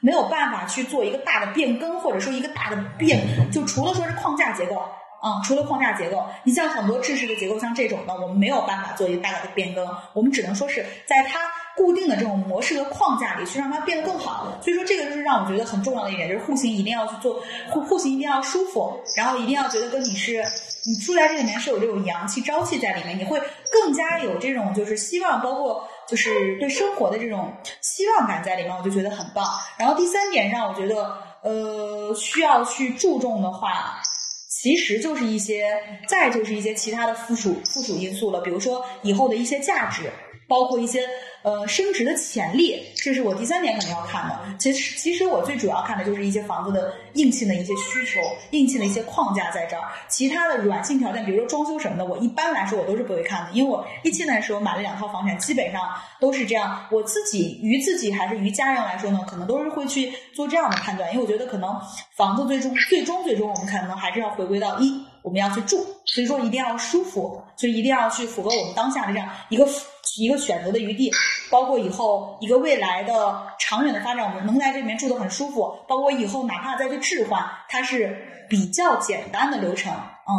[0.00, 3.22] 没有办法去做一个大的变更，或者说一个大的变，
[3.52, 4.82] 就除了说是框架结构。
[5.18, 11.40] 啊，除了框架结构，你像很多制式的结构，像这种的，我们没有办法做一个大的变更，我们只能说是在它
[11.76, 14.58] 固定的这种模式和框架里去让它变得更好。
[14.62, 20.42] 所以说，这个就是让我觉得很重要的一点，就是户型一定要去做户户型一定要舒服，然后一定要觉得跟你是
[20.84, 27.52] 你住在这里面是有这种阳气朝气在里面，你会更加有这种就是希望，包括就是对生活的这种
[27.82, 29.44] 希望感在里面，我就觉得很棒。
[29.76, 31.12] 然后第三点让我觉得
[31.42, 34.00] 呃需要去注重的话。
[34.48, 35.70] 其实就是一些，
[36.08, 40.10] 再就是一些其他的附属附属因素了，比如说以后的一些价值，
[40.48, 41.00] 包括一些
[41.42, 44.38] 呃升值的潜力，这是我第三点可能要看的。
[44.58, 48.20] 其实其实我最主要看的就是一些房子的硬性的一些需求，
[48.50, 55.82] 硬性的一些框架在这儿，其他的软性条件，比如说装修什么的，我一般来说我都是不会看的，因为我一七年的时候买了两套房产，基本上
[56.20, 56.86] 都是这样。
[56.90, 61.76] 我自己于自己还是于家人来说呢，可能都是会去做这样的判断，因为我觉得可能
[62.14, 65.04] 房子最终最终最终我们可能还是要回归到一。
[65.22, 69.66] 我们要去住，所以说一定要舒服，所以一定要去符合我们当下的这样一个
[70.16, 71.10] 一个选择的余地，
[71.50, 80.34] 包括以后一个未来的长远的发展，我们能在这里面住得很舒服，包括以后哪怕再去置换，它是比较简单的流程，嗯，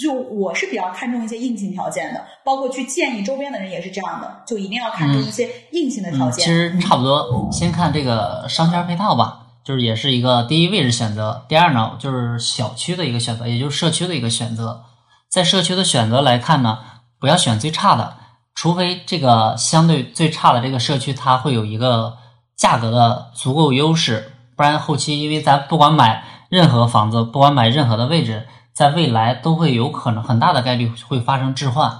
[0.00, 6.44] 就我是比较看重一些硬性条件的，包括去建议周边的人也是这样的，就一定要看重一些硬性的条件。
[6.44, 9.38] 其实差不多，先看这个商圈配套吧。
[9.64, 14.82] 就是也是一个第一位置选择，第二呢就是小区的一个选择，也就是社区的一个选择。
[15.28, 16.80] 在社区的选择来看呢，
[17.20, 18.16] 不要选最差的，
[18.54, 22.16] 除非这个相对最差的这个社区它会有一个
[22.56, 31.90] 价格的足够优势，不然后期因为咱不管买任何房子，不管买任何的位置，在未来都会有可能很大的概率会发生置换，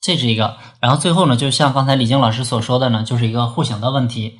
[0.00, 0.56] 这是一个。
[0.78, 4.38] 然后最后呢，就像刚才李晶老师所说的呢，就是一个户型的问题。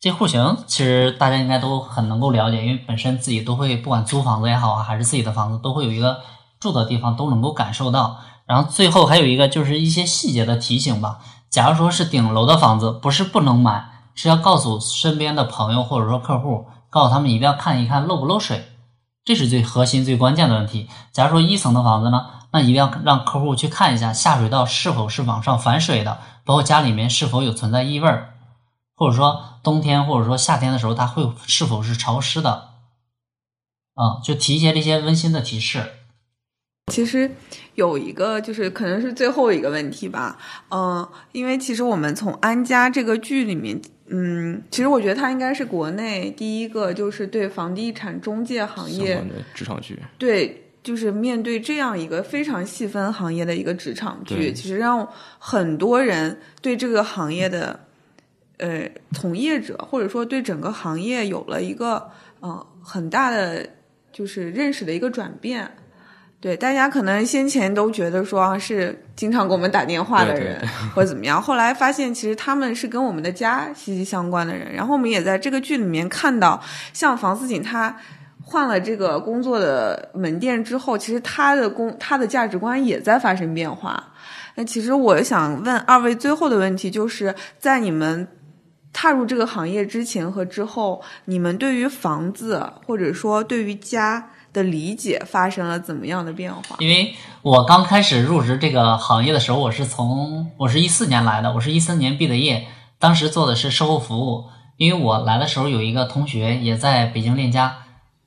[0.00, 6.20] 这户型其实大家应该都很能够了解，因为本身自己都会，不管租房子也好啊，还是自己的房子，都会有一个
[6.60, 8.18] 住的地方，都能够感受到。
[8.48, 11.20] 然后最后还有一个就是一些细节的提醒吧。
[11.50, 18.72] 假如说是顶楼的房子，不是不能买，是要告诉身边的朋友或者说客户，告诉他们一定要看一看漏不漏水，
[19.24, 20.88] 这是最核心、最关键的问题。
[21.12, 28.34] 假如说一层的房子呢，那一定要让客户去看一下下水道是否是往上反水的，包括家里面是否有存在异味儿。
[28.94, 32.70] 或者说冬天或者说夏天的时候，它会是否是潮湿的？
[33.94, 35.97] 啊，就提一些这些温馨的提示。
[36.88, 37.30] 其实
[37.74, 40.36] 有一个就是可能是最后一个问题吧，
[40.70, 55.08] 嗯，因为其实我们从《安家》这个剧里面，嗯，其实我觉得它应该是国内第一个就是对房地产中介行业的职场剧，对，就是面对这样一个非常细分行业的一个职场剧，其实让
[55.38, 57.80] 很多人对这个行业的。
[58.60, 62.10] 呃，从业者或者说对整个行业有了一个
[62.40, 63.64] 呃很大的
[64.10, 65.70] 就是认识的一个转变，
[66.40, 70.60] 对大家可能先前都觉得说是经常给我们打电话的人
[70.94, 74.72] 或者怎么样，后来发现其实他们是跟我们的家息息相关的人。
[74.72, 76.62] 然后我们也在这个剧里面看到，
[76.92, 77.96] 像房思锦他
[78.42, 84.12] 换了这个工作的门店之后，其实他的工他的价值观也在发生变化。
[84.54, 88.28] 那其实我想问二位最后的问题，就是在你们。
[88.90, 96.76] 踏入这个行业之前和之后，你们对于房子或者说对于家的理解发生了怎么样的变化？
[96.78, 102.66] 因为我刚开始入职这个行业的时候，我是从我是一四年来的，我是一三年毕的业，
[102.98, 104.44] 当时做的是售后服务。
[104.76, 107.76] 因为我来的时候有一个同学也在北京链家，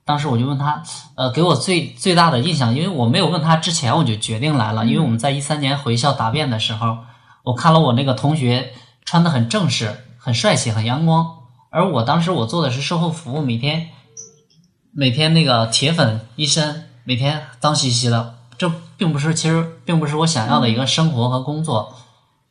[0.04, 0.84] 当时我就问他，
[1.16, 6.98] 呃，给我最最大的印象，因为我没有问他之前我就决定来了，因为我们在一三年回校答辩的时候，
[7.44, 8.72] 我看了我那个同学
[9.06, 9.96] 穿的很正式。
[10.24, 11.26] 很帅气，很阳光。
[11.72, 13.90] 而我当时我做的是售后服务，每天
[14.94, 21.94] 每天那个铁粉一身，每天脏兮兮的，这并不是其实并不是我想要的一个生活和工作。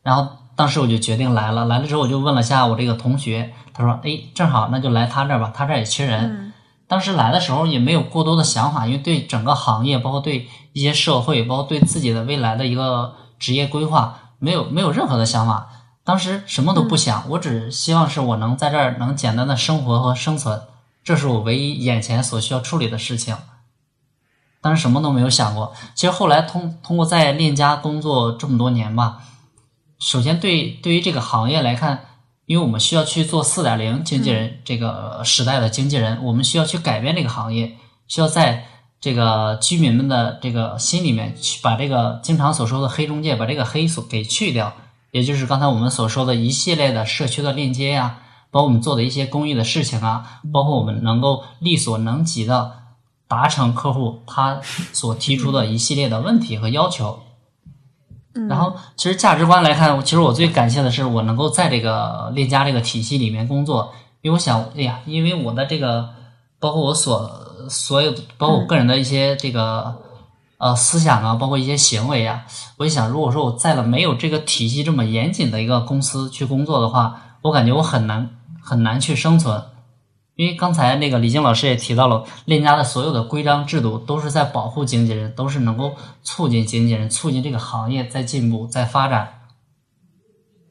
[0.03, 0.27] 然后
[0.57, 6.55] 当时我就决定来了，来了之后我就问了下我这个同学，他说：“哎，正好那就来他这儿吧，他这儿也缺人。”
[6.89, 15.69] 当时来的时候也没有过多的想法，因为对整个行业，包括对一些社会，包括对自己的未来的一个职业规划，没有没有任何的想法。
[16.05, 20.61] 当时什么都不想，我只希望是我能在这儿能简单的生活和生存，
[21.11, 23.37] 这是我唯一眼前所需要处理的事情。
[24.61, 25.75] 当时什么都没有想过。
[25.97, 29.21] 其实后来通通过在链家工作这么多年吧，
[29.99, 32.05] 首先对对于这个行业来看，
[32.47, 38.69] 因为我们需要去做四点零经纪人这个时代的经纪人，我们需要去改变这个行业，需要在
[39.01, 44.73] 这个居民们的这个心里面去把这个经常所说的黑中介把这个黑所给去掉。
[45.11, 48.21] 也就是刚才我们所说的一系列的社区的链接呀，
[48.51, 52.73] 包括我们做的一些公益的事情啊，包括我们能够力所能及的
[53.29, 54.61] 达成客户他
[54.93, 57.21] 所提出的一系列的问题和要求。
[58.49, 63.93] 然后，其实价值观来看，其实我最感谢的是我能够在这个链家这个体系里面工作，
[64.23, 66.11] 因为我想，哎呀，因为我的这个，
[66.59, 70.03] 包括我所所有，包括我个人的一些这个。
[70.63, 72.45] 呃，思想啊，包括一些行为啊，
[72.77, 78.29] 我就想，如果说我在了没有这个体系这么严谨的一个公司去工作的话，我感觉我很难
[78.71, 79.61] 很难去生存。
[80.37, 89.41] 因为刚才那个李静老师也提到了，链家的所有的规章制度都是在保护经纪人，都是能够促进经纪人、促进这个行业在进步、在发展。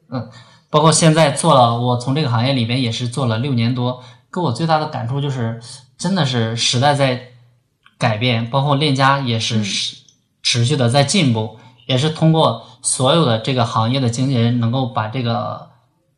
[0.08, 0.30] 嗯
[0.70, 5.60] 包括现在做了，我从这个行业里边也是做了六年多，给我最大的感触就是，
[5.98, 7.28] 真的是时代在
[7.98, 9.96] 改变，包括链家也是持
[10.42, 15.69] 持续的在进步，也是通过所有的这个行业的经纪人能够把这个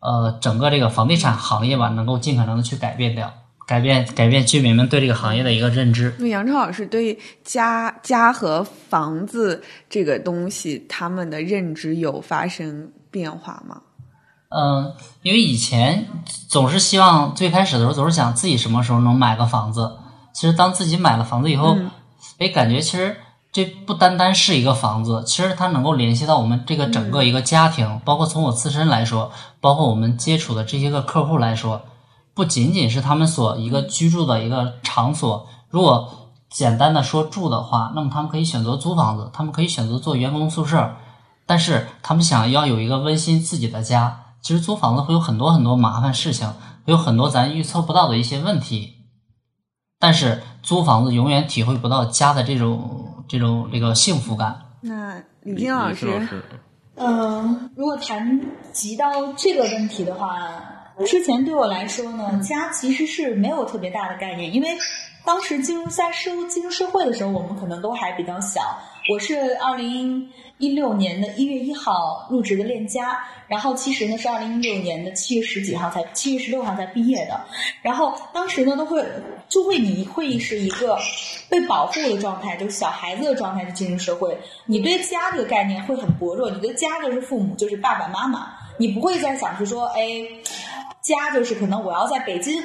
[0.02, 3.32] 呃整个这个房地产行业吧，能够尽可能的去改变掉，
[3.66, 6.14] 改变改变居民们对这个行业的一个认知。
[6.18, 13.80] 那杨超老师对家家和房子这个东西，他们的认知有发生变化吗？
[14.54, 14.92] 嗯，
[15.22, 16.06] 因为以前
[16.48, 19.96] 总是希望最开始的时候总是想自己什么时候能买个房子。
[20.34, 21.76] 其实当自己买了房子以后，
[22.38, 23.16] 哎、感觉其实
[23.52, 29.30] 这不单单是一个房子，其实它能够联系到我们这个整个一个家庭，包括从我自身来说，
[29.60, 31.82] 包括我们接触的这些个客户来说，
[32.32, 35.46] 不仅仅是他们所一个居住的一个场所。
[35.68, 40.94] 如果简单的说住的话，那么他们可以选择租房子，他们可以选择做员工宿舍，
[41.44, 46.48] 但是他们想要有一个温馨自己的家，其实租房子会有很多很多麻烦事情，
[46.86, 48.94] 会有很多咱预测不到的一些问题。
[49.98, 54.54] 但是租房子永远体会不到家的这种这种这个幸福感。
[54.82, 56.42] 那李李金老师，老师，
[56.96, 58.38] 嗯，如果谈
[58.72, 60.62] 及到这个问题的话，
[61.06, 64.68] 之前对我来说呢，家其实是没有特别大的概念，因为
[65.24, 68.60] 当时进入在社进入社会的时候，我们可能都还比较小。
[69.10, 70.28] 我是二零
[70.62, 77.40] 一六年的一月一号入职的链家，然后其实呢是二零一六年的七月十几号才七月十六号才毕业的，
[77.82, 79.04] 然后当时呢都会
[79.48, 80.96] 就会你会是一个
[81.48, 90.00] 被保护的状态，就是小孩子的状态去进入社会，你对家这个概念会很薄弱，你的家就是父母，就是爸爸妈妈，你不会再想去说，哎，
[91.00, 92.62] 家就是可能我要在北京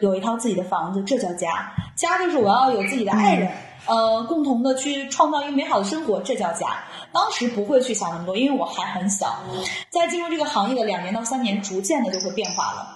[0.00, 1.48] 有一套自己的房子，这叫家；
[1.96, 3.50] 家就是我要有自己的爱人。
[3.86, 6.84] 呃，共同的去创造一个美好的生活，这叫家。
[7.12, 9.42] 当时不会去想那么多，因为我还很小。
[9.90, 12.86] 在进入这个行业的两年到三年，逐渐的就会变化了。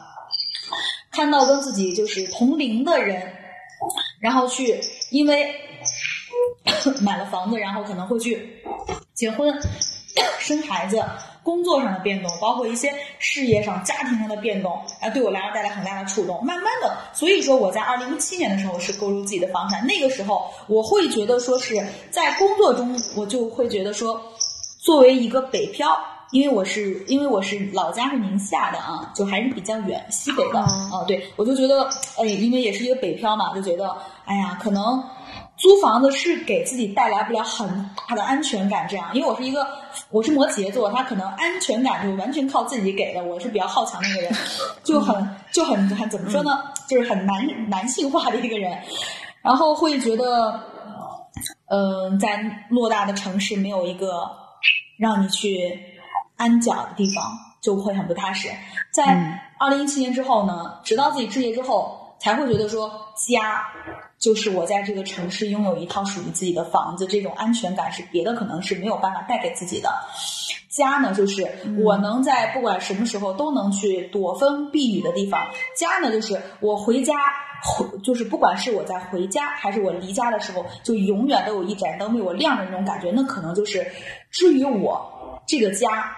[1.10, 3.34] 看到跟自己就是同龄的人，
[4.20, 4.80] 然后去
[5.10, 5.54] 因为
[7.02, 8.62] 买了房子，然后可能会去
[9.14, 9.52] 结婚、
[10.38, 11.04] 生孩子、
[11.44, 16.44] 工作上的变动，包括一些事业上、家庭上的变动，啊，对我来说带来很大的触动。
[16.44, 21.76] 慢慢的，所以说我在二零一七年的时候是购入自己的房产，那个时候我会觉得说是
[22.10, 24.20] 在工作中，我就会觉得说，
[24.80, 25.96] 作为一个北漂。
[26.30, 35.00] 因为我是因为我是老家是宁夏的啊，就还是比较远西北的啊，对我就觉得，哎，因为也是一个北漂嘛，就觉得，哎呀，可能
[35.64, 37.66] 租房子是给自己带来不了很
[38.06, 39.66] 大的安全感，这样，因为我是一个
[40.10, 44.32] 我是摩羯座，他可能安全感就完全靠自己给的，我是比较好强的一个人，
[44.84, 46.50] 就很就很很怎么说呢，
[46.86, 48.78] 就是很男男性化的一个人，
[49.40, 50.60] 然后会觉得，
[51.68, 52.36] 嗯、在
[52.70, 54.30] 偌大的城市没有一个
[54.98, 55.80] 让你去
[56.36, 57.24] 安脚的地方，
[57.62, 58.50] 就会很不踏实。
[58.92, 62.90] 在二零一七年之后呢，直到自己置业之后，才会觉得说
[63.26, 63.64] 家
[64.18, 69.90] 就是我在这个城市拥有一套属于自己的房子，这种安全感是别的可能是没有办法带给自己的。
[70.70, 71.48] 家呢，就是
[71.84, 75.46] 我能在不管什么时候都能去躲风避雨的地方。
[75.78, 77.14] 家呢，就是我回家，
[77.62, 83.12] 回就是不管是我在回家还是我离家的时候，就永远都有一盏灯为我亮着那种感觉。
[83.12, 83.86] 那可能就是
[84.32, 86.10] 至于我这个家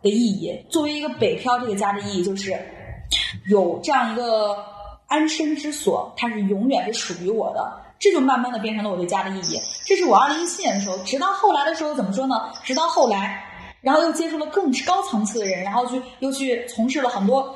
[0.00, 0.64] 的意义。
[0.70, 2.56] 作为一个北漂，这个家的意义就是
[3.48, 4.64] 有这样一个
[5.08, 7.80] 安身之所，它是永远是属于我的。
[7.98, 9.60] 这就慢慢的变成了我对家的意义。
[9.84, 12.52] 这是我二零一七年的时候，直到后来的时候怎么说呢？
[12.62, 13.44] 直到后来，
[13.80, 17.52] 然后又接触了更高层次的人，然后去又去从事了很多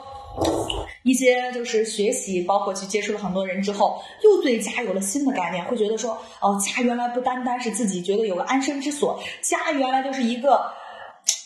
[1.05, 10.73] 一些就是学习，包括去接触了很多人之后，又对家有了新的概念，会觉得说，哦，家原来不单单是自己觉得有个安身之所，家原来就是一个。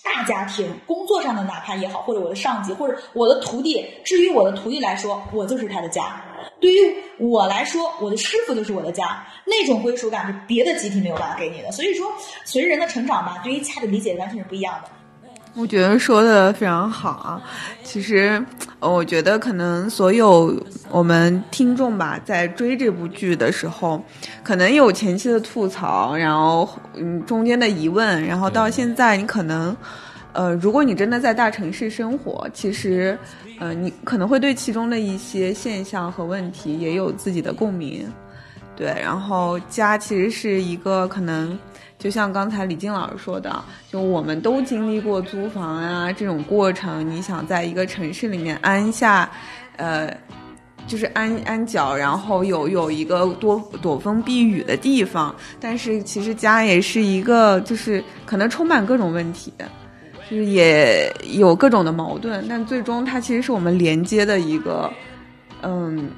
[0.07, 6.05] 大家庭，工作上的哪怕也好，或者我的上级，或者我的徒弟，至于我的徒弟来说，我就是他的家；
[6.61, 9.27] 对于我来说，我的师傅就是我的家。
[9.45, 11.73] 那种归属感是别的集体没有办法给你的。
[11.73, 12.13] 所以说，
[12.45, 14.91] 随着人的成长吧，对于家的理解完全是不一样的。
[15.57, 17.43] 我觉得说的非常好啊。
[17.83, 18.45] 其实，
[18.79, 20.55] 我觉得可能所有
[20.91, 24.05] 我们听众吧，在追这部剧的时候，
[24.43, 29.77] 可能有前期的吐槽，然后嗯中间的疑问，然后到现在你可能。
[30.33, 33.19] 呃，如果你真的在大城市生活，其实，
[33.59, 38.07] 呃，你可能会对其中的一些现象和问题也有自己的共鸣，
[38.77, 38.95] 对。
[39.03, 41.59] 然后家其实是一个可能，
[41.99, 47.09] 就像刚才李静老师说的，就我们都经历过租房啊这种过程。
[47.09, 49.31] 你想在一个城市里面安下，
[49.77, 50.15] 呃，
[50.87, 59.53] 就是安安脚，然后有有一个多躲风避雨的地方，但是其实家也是一个，就是可能充满各种问题。
[60.29, 64.91] 就是也有各种的矛盾，但最终它其实是我们连接的一个，
[65.63, 66.11] 嗯，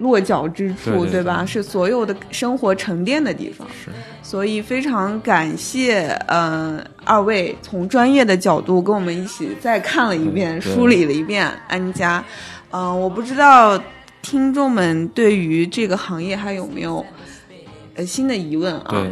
[0.00, 1.42] 落脚之处，对对吧？
[1.42, 3.68] 对是所有的生活沉淀的地方。
[3.68, 3.90] 是
[4.22, 12.24] 所以非常感谢，嗯、二位从专业的角度跟我们一起再看了一遍、嗯梳理了一遍安家。
[12.70, 13.80] 嗯、我不知道
[14.22, 17.04] 听众们对于这个行业还有没有
[17.94, 18.86] 呃新的疑问啊？
[18.90, 19.10] 对，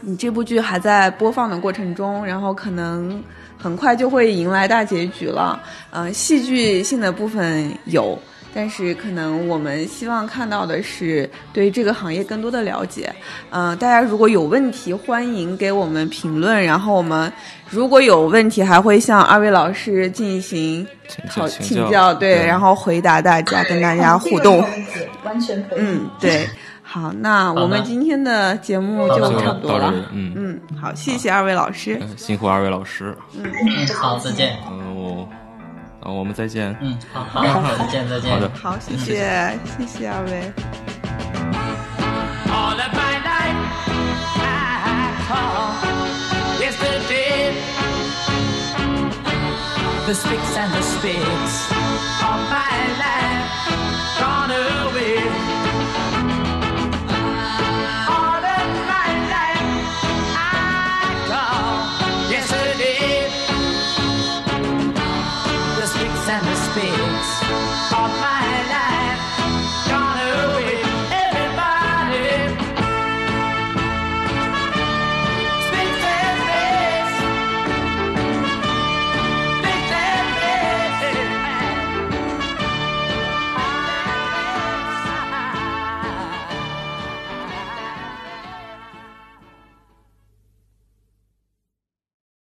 [0.00, 3.22] 你这部剧还在播放的过程中，然后可能
[3.56, 5.58] 很快就会迎来大结局了。
[5.90, 8.18] 呃，戏剧性的部分有，
[8.54, 13.12] 但是可能我们希望看到的是对这个行业更多的了解。
[13.50, 17.32] 呃，大家如果有问题，欢迎给我们评论，然后我们
[17.68, 24.64] 如果有问题，还会向二位老师进行请讨请教请教，对，对然后回答大家，跟大家嗯互动。
[25.24, 25.80] 完全可以。
[25.80, 26.48] 嗯，对。
[26.86, 31.98] 好，那我们今天的节目就差不多了嗯，嗯，好，谢谢二位老师。
[32.00, 33.50] 呃辛苦二位老师，嗯，
[33.94, 34.56] 好，再见。
[34.70, 35.28] 嗯，我，
[36.04, 36.76] 啊，我们再见。
[36.80, 38.30] 嗯，好好，再见，再见。
[38.30, 38.50] 好的。
[38.62, 40.52] 好，谢谢，谢谢二位。
[42.46, 43.56] All of my life
[44.38, 45.74] I call
[46.60, 47.54] yesterday.
[50.06, 51.72] The spicks and the spits
[52.22, 53.43] of my life.